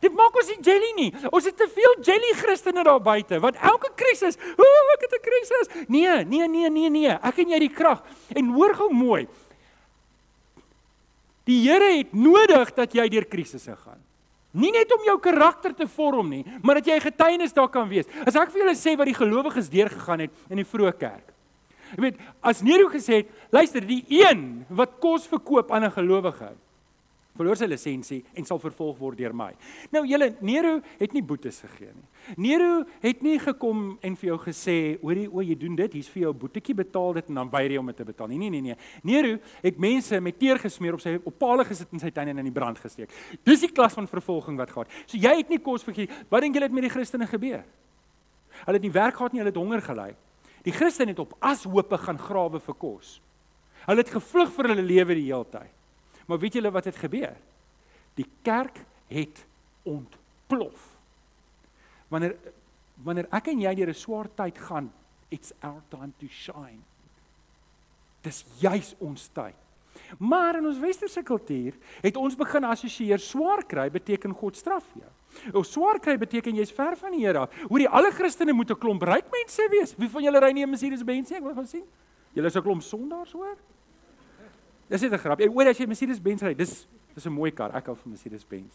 [0.00, 1.10] Dit maak ons nie jelly nie.
[1.30, 5.24] Ons het te veel jelly Christene daar buite wat elke krisis, o, ek het 'n
[5.28, 5.88] krisis.
[5.88, 7.10] Nee, nee, nee, nee, nee.
[7.10, 8.02] Ek en jy die krag.
[8.34, 9.26] En hoor gou mooi.
[11.44, 14.00] Die Here het nodig dat jy deur krisisse gaan.
[14.52, 17.88] Nie net om jou karakter te vorm nie, maar dat jy 'n getuienis daar kan
[17.88, 18.06] wees.
[18.26, 21.32] As ek vir julle sê wat die gelowiges deurgegaan het in die vroeë kerk.
[21.96, 26.52] Jy weet, as Nero gesê het, luister, die een wat kos verkoop aan 'n gelowige,
[27.38, 29.50] verloor sy lisensie en sal vervolg word deur my.
[29.94, 32.06] Nou julle Nero het nie boetes gegee nie.
[32.36, 36.22] Nero het nie gekom en vir jou gesê, "Hoorie, o, jy doen dit, hier's vir
[36.22, 38.50] jou 'n boetjie betaal dit en dan weier jy om dit te betaal." Nee, nee,
[38.50, 38.76] nee, nee.
[39.02, 42.38] Nero het mense met teer gesmeer op sy op palle gesit in sy tuin en
[42.38, 43.10] in die brand gesteek.
[43.44, 44.88] Dis die klas van vervolging wat gehad.
[45.06, 46.08] So jy het nie kos vergee.
[46.28, 47.64] Wat dink julle het met die Christene gebeur?
[48.64, 50.14] Hulle het nie werk gehad nie, hulle het honger gely.
[50.62, 53.20] Die Christene het op ashope gaan grawe vir kos.
[53.86, 55.79] Hulle het gevlug vir hulle lewe die hele tyd.
[56.30, 57.34] Maar weet julle wat het gebeur?
[58.14, 59.42] Die kerk het
[59.82, 60.86] ontplof.
[62.08, 62.36] Wanneer
[63.00, 64.92] wanneer ek en jy deur 'n swaar tyd gaan,
[65.30, 66.84] it's our time to shine.
[68.22, 69.56] Dis juis ons tyd.
[70.18, 75.10] Maar in ons westerse kultuur het ons begin assosieer swaar kry beteken God straf jou.
[75.52, 77.54] Of swaar kry beteken jy's ver van die Here af.
[77.68, 79.94] Hoor die alle Christene moet 'n klomp ryk mense wees.
[79.96, 81.36] Wie van julle ry nie 'n Mercedes-Benz nie?
[81.36, 81.84] Ek wil gaan sien.
[82.34, 83.56] Julle is 'n klomp sondaars hoor.
[84.90, 85.40] Dis net 'n grap.
[85.40, 87.74] Ek hoor as jy Mercedes-Benz ry, dis dis 'n mooi kar.
[87.76, 88.74] Ek hou van Mercedes-Benz.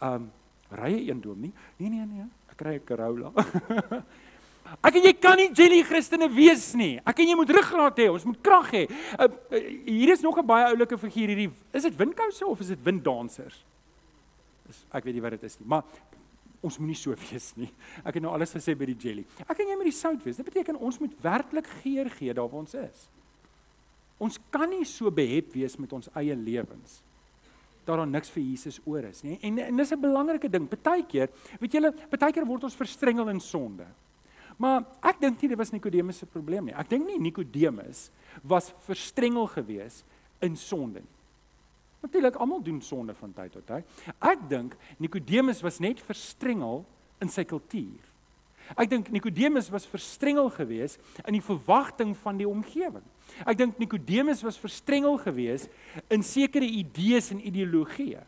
[0.00, 0.30] Um
[0.70, 1.52] ry jy een dom nie?
[1.78, 2.26] Nee nee nee.
[2.50, 3.32] Ek ry 'n Corolla.
[4.86, 7.00] ek en jy kan nie jelly Christene wees nie.
[7.04, 8.08] Ek en jy moet ruggraat hê.
[8.10, 8.86] Ons moet krag hê.
[9.18, 11.50] Uh, uh, hier is nog 'n baie oulike figuur hierdie.
[11.72, 13.64] Is dit windkouse of is dit winddansers?
[14.92, 15.82] Ek weet nie wat dit is nie, maar
[16.62, 17.72] ons moenie so wees nie.
[18.04, 19.26] Ek het nou alles gesê by die jelly.
[19.46, 20.36] Ek en jy moet die sout wees.
[20.36, 23.10] Dit beteken ons moet werklik geur gee daar waar ons is.
[24.18, 27.02] Ons kan nie so behep wees met ons eie lewens
[27.86, 29.36] dat daar niks vir Jesus oor is nie.
[29.46, 30.66] En en dis 'n belangrike ding.
[30.68, 33.86] Partykeer, weet julle, partykeer word ons verstrengel in sonde.
[34.58, 36.74] Maar ek dink nie dit was Nikodemus se probleem nie.
[36.74, 38.10] Ek dink nie Nikodemus
[38.42, 40.04] was verstrengel gewees
[40.40, 41.16] in sonde nie.
[42.06, 43.84] Natuurlik almal doen sonde van tyd tot tyd.
[44.22, 46.84] Ek dink Nikodemus was net verstrengel
[47.20, 48.12] in sy kultuur.
[48.74, 53.04] Ek dink Nikodemus was verstrengel gewees in die verwagting van die omgewing.
[53.46, 55.68] Ek dink Nikodemus was verstrengel gewees
[56.10, 58.24] in sekere idees en ideologieë.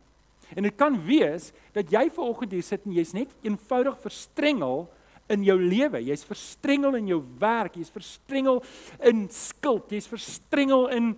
[0.57, 4.87] En dit kan wees dat jy ver oggend hier sit en jy's net eenvoudig verstrengel
[5.29, 6.01] in jou lewe.
[6.07, 8.63] Jy's verstrengel in jou werk, jy's verstrengel
[9.05, 11.13] in skuld, jy's verstrengel in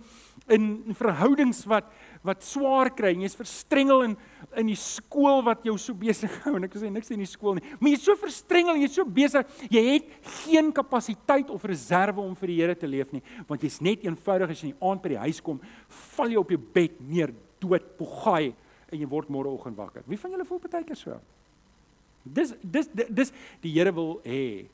[0.51, 1.85] in verhoudings wat
[2.25, 4.15] wat swaar kry en jy's verstrengel in
[4.57, 7.57] in die skool wat jou so besig hou en ek sê niks in die skool
[7.57, 10.09] nie maar jy's so verstrengel en jy's so besig jy het
[10.43, 14.51] geen kapasiteit of reserve om vir die Here te leef nie want jy's net eenvoudig
[14.51, 15.61] as jy in die aand by die huis kom
[16.15, 18.53] val jy op jou bed neer dood pogaai
[18.91, 21.21] en jy word môreoggend wakker wie van julle voel partykeer so
[22.23, 23.33] dis dis dis
[23.63, 24.67] die Here wil hê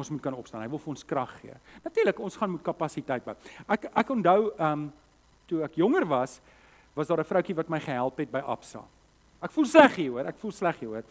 [0.00, 0.62] ons moet kan opstaan.
[0.64, 1.56] Hy wil vir ons krag gee.
[1.84, 3.34] Natuurlik, ons gaan met kapasiteit bou.
[3.66, 4.88] Ek ek onthou ehm um,
[5.50, 6.38] toe ek jonger was,
[6.94, 8.84] was daar 'n vroutjie wat my gehelp het by Absa.
[9.40, 10.26] Ek voel sleg hier, hoor.
[10.26, 11.04] Ek voel sleg hier, hoor.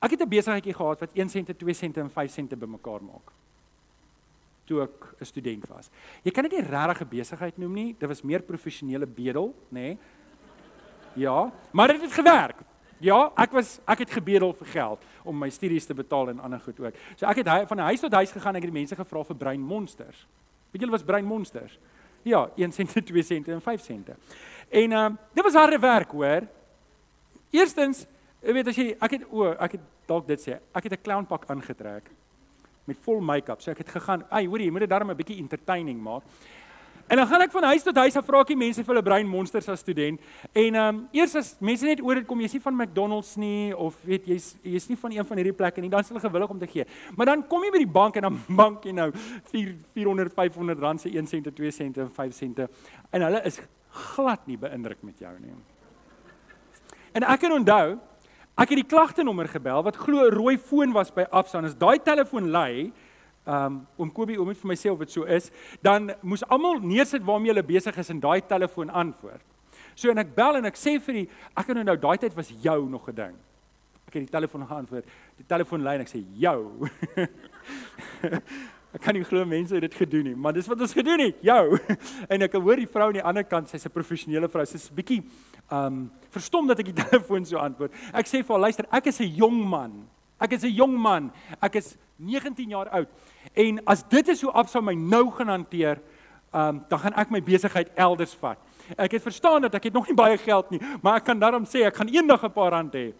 [0.00, 3.32] Ek het 'n besigheidjie gehad wat 1 sente, 2 sente en 5 sente bymekaar maak.
[4.66, 5.90] Toe ek 'n student was.
[6.24, 7.96] Jy kan dit nie regtig 'n besigheid noem nie.
[7.98, 9.72] Dit was meer professionele bedel, nê?
[9.72, 9.98] Nee.
[11.14, 12.56] Ja, maar dit het, het gewerk.
[13.00, 16.60] Ja, ek was ek het gebedel vir geld om my studies te betaal en ander
[16.60, 16.94] goed ook.
[17.16, 19.36] So ek het van huis tot huis gegaan en ek het die mense gevra vir
[19.36, 20.26] brein monsters.
[20.70, 21.78] Weet julle wat brein monsters?
[22.22, 24.16] Ja, 1 sente, 2 sente en 5 sente.
[24.68, 26.46] En uh, dit was harde werk, hoor.
[27.50, 28.06] Eerstens,
[28.42, 30.58] jy weet as jy ek het o, ek het dalk dit sê.
[30.74, 32.10] Ek het 'n clownpak aangetrek
[32.86, 33.60] met vol make-up.
[33.62, 36.22] So ek het gegaan, "Ag, hoorie, jy moet dit darm 'n bietjie entertaining maak."
[37.10, 39.02] En dan gaan ek van huis tot huis en vra ek die mense vir hulle
[39.02, 40.20] brein monsters as student.
[40.52, 43.76] En ehm um, eers as mense net oor dit kom, jy's nie van McDonald's nie
[43.76, 46.50] of weet jy's jy's nie van een van hierdie plekke nie, dan is hulle gewillig
[46.50, 46.86] om te gee.
[47.16, 49.10] Maar dan kom jy by die bank en dan bank jy nou
[49.50, 52.68] 4 400 500 rand se 1 sente, 2 sente en 5 sente.
[53.10, 53.60] En hulle is
[53.90, 55.58] glad nie beïndruk met jou nie.
[57.12, 57.98] En ek kan onthou,
[58.60, 61.74] ek het die klagtenommer gebel wat glo 'n rooi foon was by Absa en as
[61.74, 62.92] daai telefoon lui,
[63.46, 65.50] um oom Kobie om dit vir my sê of dit so is,
[65.82, 69.42] dan moes almal neersit waarmee hulle besig is en daai telefoon antwoord.
[69.94, 72.52] So en ek bel en ek sê vir die ek kan onthou daai tyd was
[72.62, 73.36] jou nog 'n ding.
[74.06, 75.04] Ek het die telefoon geantwoord.
[75.36, 76.88] Die telefoon lui en ek sê jou.
[78.90, 81.36] Ek kan nie glo mense het dit gedoen nie, maar dis wat ons gedoen het.
[81.46, 81.78] Jou.
[82.32, 84.64] En ek hoor die vrou aan die ander kant, sy's 'n professionele vrou.
[84.66, 85.22] Sy's 'n bietjie
[85.70, 87.94] um verstom dat ek die telefoon so antwoord.
[88.12, 90.08] Ek sê vir haar, luister, ek is 'n jong man.
[90.40, 91.30] Ek is 'n jong man.
[91.62, 93.08] Ek is 19 jaar oud.
[93.54, 96.00] En as dit is hoe Absa my nou gaan hanteer,
[96.52, 98.58] um, dan gaan ek my besigheid elders vat.
[98.98, 101.64] Ek het verstaan dat ek het nog nie baie geld nie, maar ek kan daarom
[101.64, 103.12] sê ek gaan eendag 'n paar rand hê.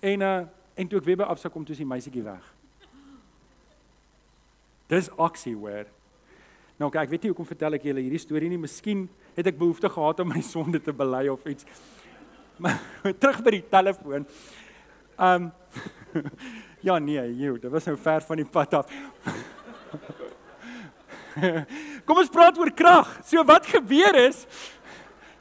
[0.00, 0.44] En uh
[0.76, 2.42] en toe ek weer by Absa kom, toe is die meisietjie weg.
[4.90, 5.86] Dis aksie hoor.
[6.80, 8.60] Nou kyk, ek weet nie hoekom vertel ek julle hierdie storie nie.
[8.60, 11.64] Miskien het ek behoefte gehad om my sonde te bely of iets.
[12.62, 12.78] Maar
[13.18, 14.26] terug by die telefoon.
[15.18, 15.50] Um
[16.86, 18.92] Ja nee, jy, dit was nou ver van die pad af.
[22.06, 23.08] Kom ons praat oor krag.
[23.26, 24.44] So wat gebeur is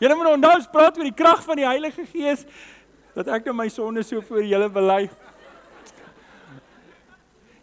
[0.02, 2.42] Julle moet onthou ons praat oor die krag van die Heilige Gees
[3.14, 5.06] dat ek nou my sonde so voor julle bely.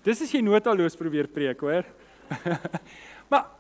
[0.05, 1.85] Dis as jy notaloos probeer preek, hoor.
[3.31, 3.51] maar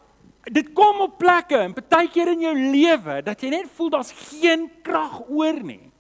[0.48, 4.68] dit kom op plekke en partykeer in jou lewe dat jy net voel daar's geen
[4.84, 5.90] krag oor nie.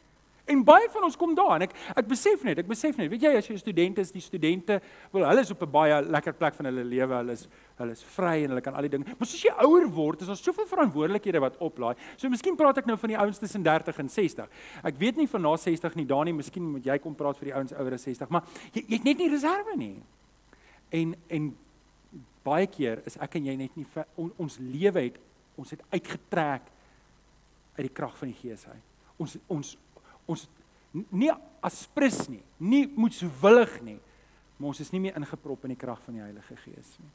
[0.50, 3.22] En baie van ons kom daar en ek ek besef net, ek besef net, weet
[3.22, 4.80] jy as jy 'n student is, die studente,
[5.12, 7.46] wel hulle is op 'n baie lekker plek van hulle lewe, hulle is
[7.78, 9.04] hulle is vry en hulle kan al die dinge.
[9.04, 11.94] Maar soos jy ouer word, is daar soveel verantwoordelikhede wat oplaai.
[12.16, 14.48] So miskien praat ek nou van die ouens tussen 30 en 60.
[14.82, 17.54] Ek weet nie van na 60 nie, Dani, miskien moet jy kom praat vir die
[17.54, 20.02] ouens ouer as 60, maar jy, jy het net nie reserve nie.
[20.90, 21.50] En en
[22.44, 25.18] baie keer is ek en jy net nie on, ons lewe het
[25.60, 26.70] ons het uitgetrek
[27.76, 28.86] uit die krag van die Gees uit.
[29.20, 29.74] Ons ons
[30.30, 30.46] ons
[31.14, 31.30] nie
[31.64, 33.98] aspris nie, nie moedswillig nie,
[34.56, 37.10] maar ons is nie meer ingeprop in die krag van die Heilige Gees nie.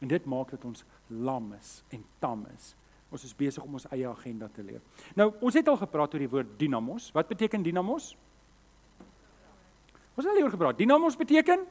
[0.00, 2.74] En dit maak dat ons lam is en tam is.
[3.10, 5.06] Ons is besig om ons eie agenda te leef.
[5.18, 7.10] Nou, ons het al gepraat oor die woord dynamos.
[7.16, 8.12] Wat beteken dynamos?
[10.14, 10.78] Ons het al hieroor gepraat.
[10.78, 11.66] Dynamos beteken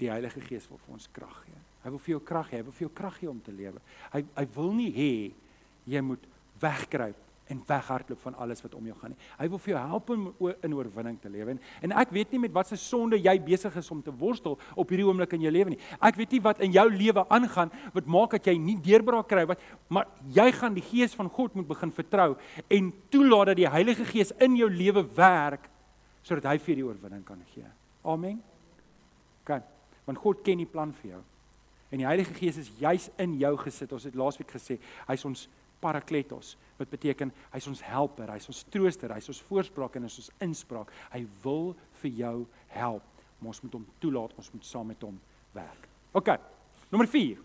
[0.00, 1.60] die Heilige Gees wil vir ons krag gee.
[1.84, 3.80] Hy wil vir jou krag hê, hy wil vir jou krag gee om te lewe.
[4.12, 5.12] Hy hy wil nie hê
[5.90, 6.26] jy moet
[6.60, 9.28] wegkruip en weghardloop van alles wat om jou gaan nie.
[9.38, 11.56] Hy wil vir jou help om in oorwinning te lewe.
[11.56, 14.92] En, en ek weet nie met watter sonde jy besig is om te worstel op
[14.92, 15.80] hierdie oomblik in jou lewe nie.
[15.98, 19.46] Ek weet nie wat in jou lewe aangaan wat maak dat jy nie deurbraak kry
[19.50, 22.30] wat maar jy gaan die gees van God moet begin vertrou
[22.68, 25.66] en toelaat dat die Heilige Gees in jou lewe werk
[26.22, 27.66] sodat hy vir die oorwinning kan gee.
[28.06, 28.38] Amen.
[29.48, 29.66] Kan.
[30.06, 31.22] Want God ken die plan vir jou.
[31.90, 33.92] En die Heilige Gees is juis in jou gesit.
[33.92, 35.48] Ons het laasweek gesê, hy's ons
[35.80, 40.30] parakletos wat beteken hy's ons helper, hy's ons trooster, hy's ons voorspraak en hy's ons
[40.46, 40.92] inspraak.
[41.12, 42.36] Hy wil vir jou
[42.72, 43.24] help.
[43.40, 45.18] Maar ons moet hom toelaat, ons moet saam met hom
[45.56, 45.88] werk.
[46.16, 46.32] OK.
[46.92, 47.40] Nommer 4.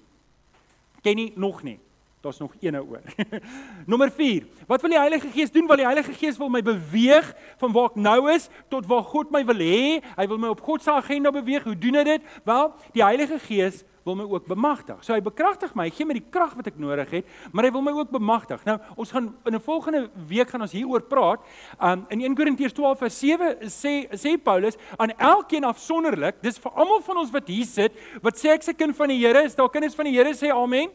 [1.05, 1.77] Ken nie nog nie.
[2.25, 3.01] Daar's nog eene oor.
[3.91, 4.45] Nommer 4.
[4.67, 5.67] Wat wil die Heilige Gees doen?
[5.67, 7.27] Wil die Heilige Gees wil my beweeg
[7.61, 9.99] van waar ek nou is tot waar God my wil hê?
[10.17, 11.67] Hy wil my op God se agenda beweeg.
[11.69, 12.31] Hoe doen hy dit?
[12.49, 14.97] Wel, die Heilige Gees wil my ook bemagtig.
[15.05, 17.71] So hy bekragtig my, hy gee my die krag wat ek nodig het, maar hy
[17.77, 18.65] wil my ook bemagtig.
[18.65, 21.45] Nou, ons gaan in 'n volgende week gaan ons hieroor praat.
[21.81, 26.71] Um in 1 Korintiërs 12 vers 7 sê sê Paulus aan elkeen afsonderlik, dis vir
[26.71, 29.55] almal van ons wat hier sit, wat sê ek se kind van die Here is,
[29.55, 30.89] daar kinders van die Here sê amen.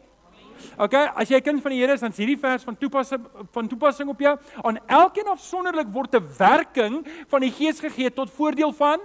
[0.78, 3.26] OK, as jy 'n kind van die Here is, dan is hierdie vers van toepassing
[3.52, 4.38] van toepassing op jou.
[4.62, 9.00] Aan elkeen afsonderlik word 'n werking van die Gees gegee tot voordeel van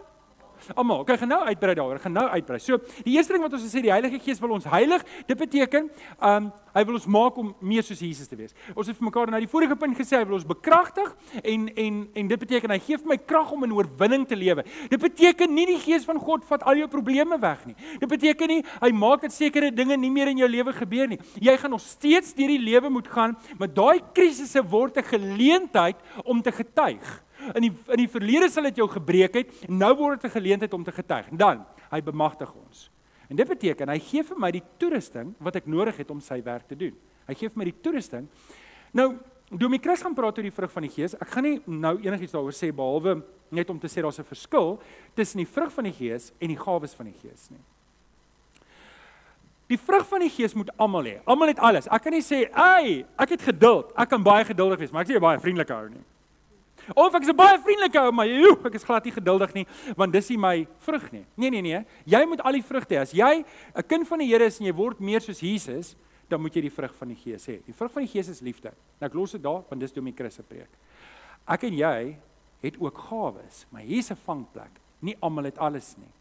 [0.73, 2.59] Almal, okay, gaan nou uitbrei daaroor, gaan nou uitbrei.
[2.59, 5.03] So, die eerste ding wat ons sê, die Heilige Gees wil ons heilig.
[5.29, 8.51] Dit beteken, ehm um, hy wil ons maak om meer soos Jesus te wees.
[8.73, 12.01] Ons het vir mekaar nou die vorige punt gesê, hy wil ons bekragtig en en
[12.19, 14.65] en dit beteken hy gee vir my krag om in oorwinning te lewe.
[14.91, 17.77] Dit beteken nie die Gees van God vat al jou probleme weg nie.
[18.01, 21.19] Dit beteken nie hy maak dat sekere dinge nie meer in jou lewe gebeur nie.
[21.39, 25.95] Jy gaan nog steeds deur die lewe moet gaan, maar daai krisisse word 'n geleentheid
[26.25, 27.24] om te getuig.
[27.53, 30.39] In die in die verlede sal dit jou gebreek het en nou word dit 'n
[30.39, 31.29] geleentheid om te getuig.
[31.31, 32.89] Dan hy bemagtig ons.
[33.29, 36.41] En dit beteken hy gee vir my die toerusting wat ek nodig het om sy
[36.43, 36.93] werk te doen.
[37.27, 38.27] Hy gee vir my die toerusting.
[38.93, 39.17] Nou,
[39.49, 41.13] Domie Chris gaan praat oor die vrug van die Gees.
[41.21, 44.79] Ek gaan nie nou enigiets daaroor sê behalwe net om te sê daar's 'n verskil
[45.13, 47.61] tussen die vrug van die Gees en die gawes van die Gees nie.
[49.67, 51.21] Die vrug van die Gees moet almal hê.
[51.25, 51.87] Almal het alles.
[51.87, 53.91] Ek kan nie sê, "Ag, ek het geduld.
[53.97, 56.03] Ek kan baie geduldig wees, maar ek nie baie vriendelik hou nie."
[56.93, 59.65] Of ek is 'n baie vriendelike ou, maar joe, ek is glad nie geduldig nie,
[59.97, 61.25] want dis nie my vrug nie.
[61.35, 63.01] Nee nee nee, jy moet al die vrugte hê.
[63.01, 63.45] As jy
[63.75, 65.95] 'n kind van die Here is en jy word meer soos Jesus,
[66.29, 67.59] dan moet jy die vrug van die Gees hê.
[67.65, 68.71] Die vrug van die Gees is liefde.
[68.99, 70.69] Nou ek los dit daar, want dis Domie Chris se preek.
[71.47, 72.17] Ek en jy
[72.61, 74.81] het ook gawes, maar hier's 'n vangplek.
[75.01, 76.11] Nie almal het alles nie.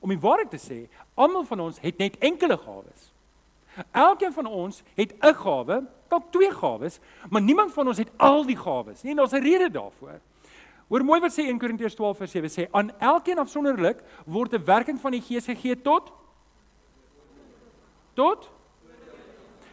[0.00, 3.12] Om die waarheid te sê, almal van ons het net enkele gawes.
[3.90, 8.46] Elkeen van ons het 'n gawe, dalk twee gawes, maar niemand van ons het al
[8.46, 9.10] die gawes nie.
[9.10, 10.20] En daar's 'n rede daarvoor.
[10.88, 14.64] Hoor mooi wat sê 1 Korintiërs 12 vers 7 sê aan elkeen afsonderlik word 'n
[14.64, 16.12] werking van die Gees gegee tot
[18.14, 18.50] tot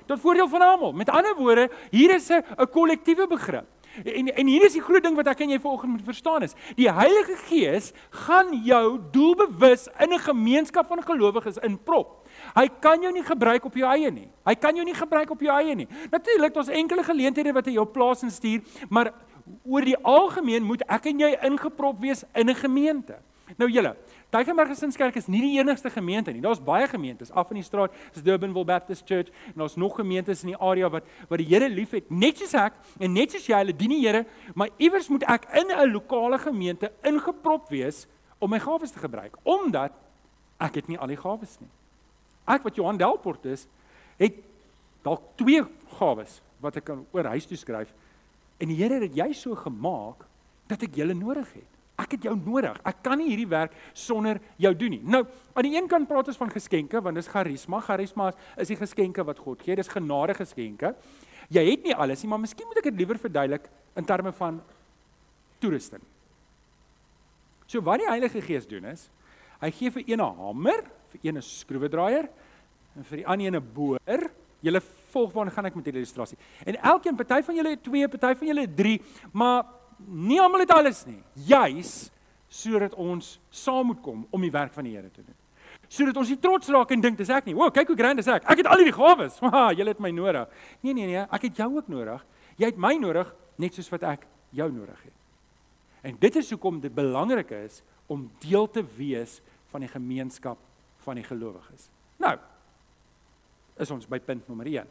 [0.05, 0.91] tot voordeel van almal.
[0.91, 3.65] Met ander woorde, hier is 'n 'n kollektiewe begrip.
[4.03, 6.55] En en hier is die groot ding wat ek en jy vanoggend moet verstaan is,
[6.75, 12.22] die Heilige Gees gaan jou doelbewus in 'n gemeenskap van gelowiges inprop.
[12.53, 14.27] Hy kan jou nie gebruik op jou eie nie.
[14.45, 15.87] Hy kan jou nie gebruik op jou eie nie.
[16.11, 19.13] Natuurlik, daar's enkele geleenthede wat hy jou plaas en stuur, maar
[19.63, 23.19] oor die algemeen moet ek en jy ingeprop wees in 'n gemeente.
[23.57, 23.91] Nou julle,
[24.31, 26.41] Tygerberg Gesinskerk is nie die enigste gemeente nie.
[26.41, 30.41] Daar's baie gemeentes af in die straat, is Durbanville Baptist Church en daar's nog gemeentes
[30.41, 33.59] in die area wat wat die Here liefhet, net soos ek en net soos jy,
[33.59, 34.25] hulle dien die Here,
[34.55, 38.07] maar iewers moet ek in 'n lokale gemeente ingeprop wees
[38.39, 39.91] om my gawes te gebruik, omdat
[40.59, 41.69] ek het nie al die gawes nie.
[42.47, 43.67] Ek wat Johan Delport is,
[44.19, 44.39] het
[45.03, 45.63] dalk twee
[45.97, 47.91] gawes wat ek kan oor huis toe skryf
[48.61, 50.23] en die Here het jy so gemaak
[50.71, 51.69] dat ek julle nodig het.
[51.99, 52.77] Ek het jou nodig.
[52.87, 55.01] Ek kan nie hierdie werk sonder jou doen nie.
[55.03, 55.21] Nou,
[55.53, 57.81] aan die een kant praat ons van geskenke want dis charisma.
[57.85, 59.77] Charisma is die geskenke wat God gee.
[59.77, 60.93] Dis genade geskenke.
[61.53, 63.67] Jy het nie alles nie, maar miskien moet ek dit liewer verduidelik
[63.99, 64.61] in terme van
[65.61, 66.01] toerusting.
[67.67, 69.07] So wat die Heilige Gees doen is,
[69.61, 72.29] hy gee vir een 'n hamer, vir een 'n skroewedraaier
[72.95, 74.31] en vir die ander een 'n boor.
[74.61, 76.37] Julle volg waar gaan ek met die illustrasie.
[76.65, 79.01] En elkeen, party van julle het 2, party van julle het 3,
[79.33, 79.65] maar
[80.07, 81.21] nie almal het alles nie.
[81.33, 82.11] Juis
[82.47, 85.35] sodat ons saam moet kom om die werk van die Here te doen.
[85.87, 87.55] Sodat ons nie trots raak en dink dis ek nie.
[87.55, 88.45] O, kyk hoe grand is ek.
[88.49, 89.39] Ek het al hierdie gawes.
[89.53, 90.47] Ha, julle het my nodig.
[90.81, 92.25] Nee nee nee, ek het jou ook nodig.
[92.57, 95.17] Jy het my nodig net soos wat ek jou nodig het.
[96.03, 100.57] En dit is hoekom dit belangrik is om deel te wees van die gemeenskap
[101.03, 101.89] van die gelowiges.
[102.21, 102.37] Nou
[103.81, 104.89] is ons by punt nommer 1.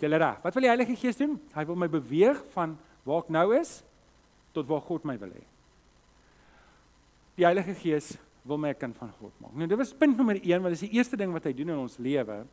[0.00, 0.40] Julle reg.
[0.44, 1.36] Wat wil die Heilige Gees doen?
[1.54, 3.80] Hy wil my beweeg van waar ek nou is
[4.56, 5.44] tot waar God my wil hê.
[7.38, 9.54] Die Heilige Gees wil my 'n kind van God maak.
[9.54, 11.68] Nou dit was punt nommer 1 want dit is die eerste ding wat hy doen
[11.68, 12.46] in ons lewe.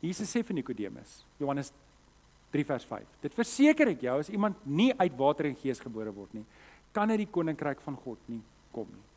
[0.00, 1.72] Jesus sê vir Nikodemus, Johannes
[2.50, 3.06] 3 vers 5.
[3.20, 6.44] Dit verseker ek jou as iemand nie uit water en gees gebore word nie,
[6.92, 8.40] kan hy die koninkryk van God nie
[8.72, 9.07] kom nie.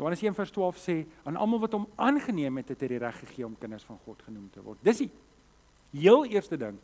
[0.00, 0.94] Johannes 1 vers 12 sê
[1.28, 4.22] aan almal wat hom aangeneem het, het hy die reg gegee om kinders van God
[4.24, 4.80] genoem te word.
[4.80, 5.10] Dis die
[5.92, 6.78] heel eerste ding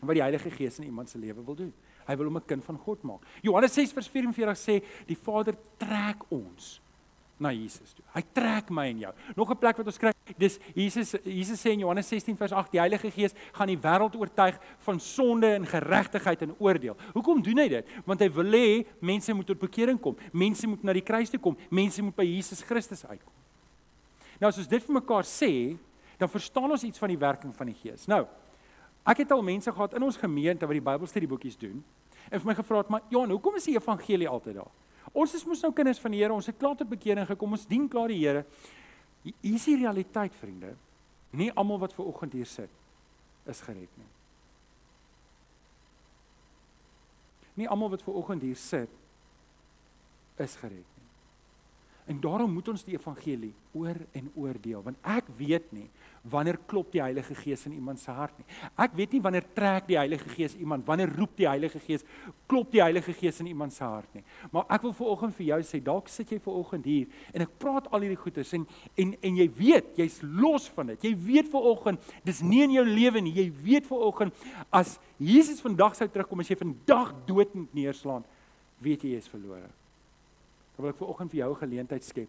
[0.00, 1.70] wat die Heilige Gees in iemand se lewe wil doen.
[2.08, 3.22] Hy wil hom 'n kind van God maak.
[3.42, 6.80] Johannes 6 vers 44 sê die Vader trek ons
[7.40, 8.04] na Jesus toe.
[8.12, 9.12] Hy trek my en jou.
[9.36, 12.72] Nog 'n plek wat ons kry, dis Jesus Jesus sê in Johannes 16 vers 8
[12.72, 16.96] die Heilige Gees gaan die wêreld oortuig van sonde en geregtigheid en oordeel.
[17.14, 17.86] Hoekom doen hy dit?
[18.04, 20.16] Want hy wil hê mense moet tot bekering kom.
[20.32, 21.56] Mense moet na die kruis toe kom.
[21.70, 23.32] Mense moet by Jesus Christus uitkom.
[24.38, 25.76] Nou as ons dit vir mekaar sê,
[26.18, 28.06] dan verstaan ons iets van die werking van die Gees.
[28.06, 28.26] Nou,
[29.08, 31.84] ek het al mense gehad in ons gemeente wat die Bybelstudieboekies doen
[32.30, 34.70] en vir my gevra het, "Maar Johan, hoekom is die evangelie altyd daar?
[35.12, 37.66] Ons is mos nou kinders van die Here, ons het klaar tot bekering gekom, ons
[37.66, 38.44] dien klaar die Here."
[39.22, 40.74] Hier is die realiteit, vriende.
[41.36, 42.70] Nie almal wat ver oggend hier sit
[43.50, 44.08] is gered nie.
[47.60, 48.90] Nie almal wat ver oggend hier sit
[50.40, 50.89] is gered.
[52.10, 55.86] En daarom moet ons die evangelie oor en oor deel want ek weet nie
[56.32, 58.46] wanneer klop die Heilige Gees in iemand se hart nie.
[58.82, 62.04] Ek weet nie wanneer trek die Heilige Gees iemand, wanneer roep die Heilige Gees,
[62.50, 64.24] klop die Heilige Gees in iemand se hart nie.
[64.52, 67.88] Maar ek wil viroggend vir jou sê, dalk sit jy viroggend hier en ek praat
[67.88, 68.66] al hierdie goeters en
[69.00, 71.10] en en jy weet, jy's los van dit.
[71.10, 73.36] Jy weet viroggend, dis nie in jou lewe nie.
[73.38, 78.26] Jy weet viroggend as Jesus vandag sou terugkom as jy vandag dood moet neerslaan,
[78.82, 79.70] weet jy jy is verlore.
[80.80, 82.28] Dan wil ek vir oggend vir jou 'n geleentheid skep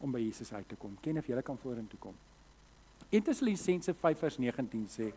[0.00, 0.96] om by Jesus uit te kom.
[1.00, 2.14] Ken of jy kan vorentoe kom.
[3.10, 5.12] Etesaleense 5 vers 19 sê: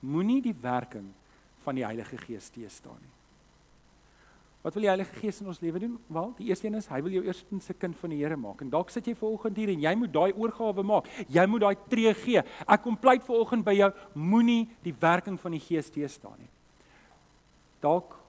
[0.00, 1.12] Moenie die werking
[1.62, 3.10] van die Heilige Gees teëstaan nie.
[4.62, 5.98] Wat wil die Heilige Gees in ons lewe doen?
[6.06, 8.62] Wel, die eerste een is hy wil jou eerstens 'n kind van die Here maak.
[8.62, 11.06] En dalk sit jy vanoggend hier en jy moet daai oorgawe maak.
[11.28, 12.42] Jy moet daai tree gee.
[12.66, 16.48] Ek kom pleit vanoggend by jou, moenie die werking van die Gees teëstaan nie.
[17.80, 18.21] Dalk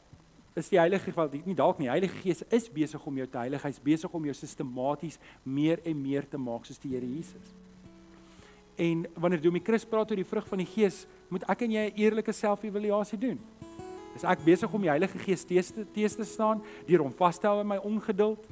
[0.55, 1.87] is die Heilige Gees nie dalk nie.
[1.87, 3.63] Die Heilige Gees is besig om jou te heilig.
[3.65, 7.53] Hy's besig om jou sistematies meer en meer te maak soos die Here Jesus.
[8.77, 11.85] En wanneer Domie Chris praat oor die vrug van die Gees, moet ek en jy
[11.89, 13.39] 'n eerlike selfevaluasie doen.
[14.15, 17.47] Is ek besig om die Heilige Gees te tees te staan deur hom vas te
[17.47, 18.47] hou in my ongeduld,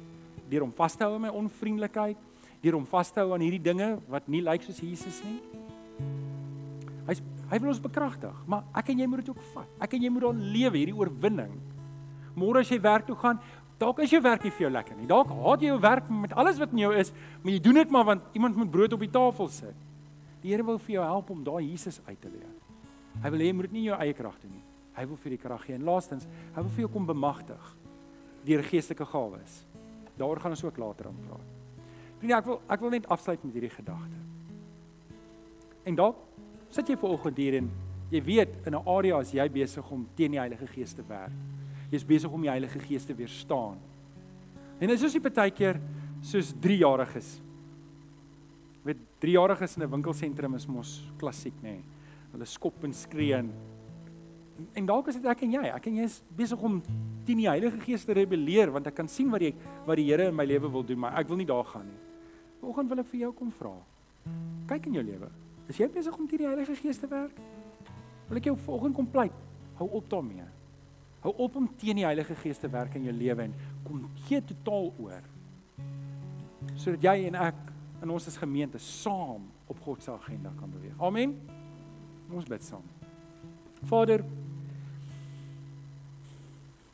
[0.50, 2.16] deur hom vas te hou in my onvriendelikheid,
[2.62, 5.40] deur hom vas te hou aan hierdie dinge wat nie lyk soos Jesus nie?
[7.06, 9.68] Hy's hy wil ons bekragtig, maar ek en jy moet dit ook vat.
[9.80, 11.71] Ek en jy moet dan lewe hierdie oorwinning
[12.38, 13.40] Môre as jy werk toe gaan,
[13.80, 15.08] dalk is jou werk nie vir jou lekker nie.
[15.10, 17.12] Dalk haat jy jou werk met alles wat in jou is,
[17.42, 19.78] maar jy doen dit maar want iemand moet brood op die tafel sit.
[20.42, 22.54] Die Here wil vir jou help om daai Jesus uit te leer.
[23.22, 24.64] Hy wil hê jy moet nie jou eie krag doen nie.
[24.96, 27.70] Hy wil vir die krag gee en laastens, hy wil vir jou kom bemagtig
[28.42, 29.62] deur geestelike gawes.
[30.18, 31.48] Daar gaan ons ook later aan praat.
[32.18, 34.18] Vriende, ek wil ek wil net afsluit met hierdie gedagte.
[35.86, 36.18] En dalk
[36.74, 37.70] sit jy ver oggend hier en
[38.12, 41.32] Jy weet in 'n area as jy besig om teen die Heilige Gees te werk.
[41.92, 43.76] Jy's besig om die Heilige Gees te weerstaan.
[44.80, 45.76] En dit is soos die partykeer
[46.24, 47.34] soos 3-jariges.
[48.86, 51.76] Weet 3-jariges in 'n winkelsentrum is mos klassiek, nê.
[51.76, 51.82] Nee.
[52.32, 53.52] Hulle skop en skree en
[54.74, 55.64] en dalk is dit ek en jy.
[55.74, 56.82] Ek en jy is besig om
[57.26, 59.54] teen die Heilige Gees te rebelleer want ek kan sien wat die
[59.86, 62.00] wat die Here in my lewe wil doen, maar ek wil nie daar gaan nie.
[62.60, 63.74] Vanoggend wil ek vir jou kom vra.
[64.66, 65.28] Kyk in jou lewe.
[65.68, 67.36] Is jy besig om teen die Heilige Gees te werk?
[68.28, 69.32] Wil ek jou vanoggend kom pleit.
[69.74, 70.61] Hou op daarmee.
[71.22, 73.54] Hou op om teen die Heilige Gees te werk in jou lewe en
[73.86, 75.26] kom gee totaal oor.
[76.74, 77.58] Sodat jy en ek
[78.02, 80.96] in ons as gemeente saam op God se agenda kan beweeg.
[80.98, 81.36] Amen.
[82.32, 82.82] Ons bid saam.
[83.86, 84.24] Vader,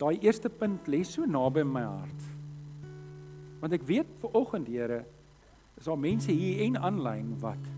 [0.00, 2.26] daai eerste punt lê so naby my hart.
[3.62, 5.02] Want ek weet ver oggend, Here,
[5.78, 7.74] is daar mense hier en aanlyn wat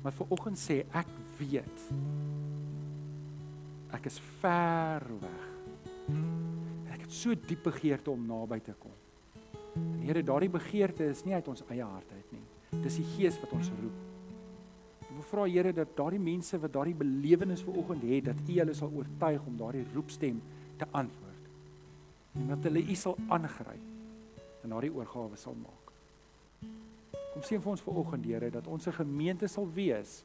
[0.00, 1.82] wat ver oggend sê ek weet
[3.92, 5.49] ek is ver weg.
[6.90, 8.94] Ek het so diep begeerte om naby te kom.
[9.74, 12.80] En Here, daardie begeerte is nie uit ons eie hart uit nie.
[12.82, 13.98] Dis die Gees wat ons roep.
[15.02, 18.74] Ek wil vra Here dat daardie mense wat daardie belewenis vanoggend het, dat U hulle
[18.74, 20.42] sal oortuig om daardie roepstem
[20.78, 21.48] te antwoord.
[22.38, 25.90] En dat hulle U sal aangryp en daardie oorgawe sal maak.
[27.32, 30.24] Kom sien vir ons vanoggend Here dat ons 'n gemeente sal wees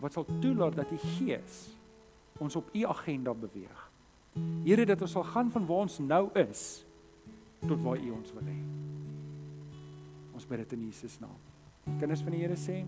[0.00, 1.76] wat sal toelaat dat die Gees
[2.38, 3.91] ons op U agenda beweeg.
[4.64, 6.62] Here dat ons sal gaan van waar ons nou is
[7.66, 8.58] tot waar U ons wil hê.
[10.32, 11.36] Ons bid dit in Jesus naam.
[11.98, 12.82] Kinders van die Here sê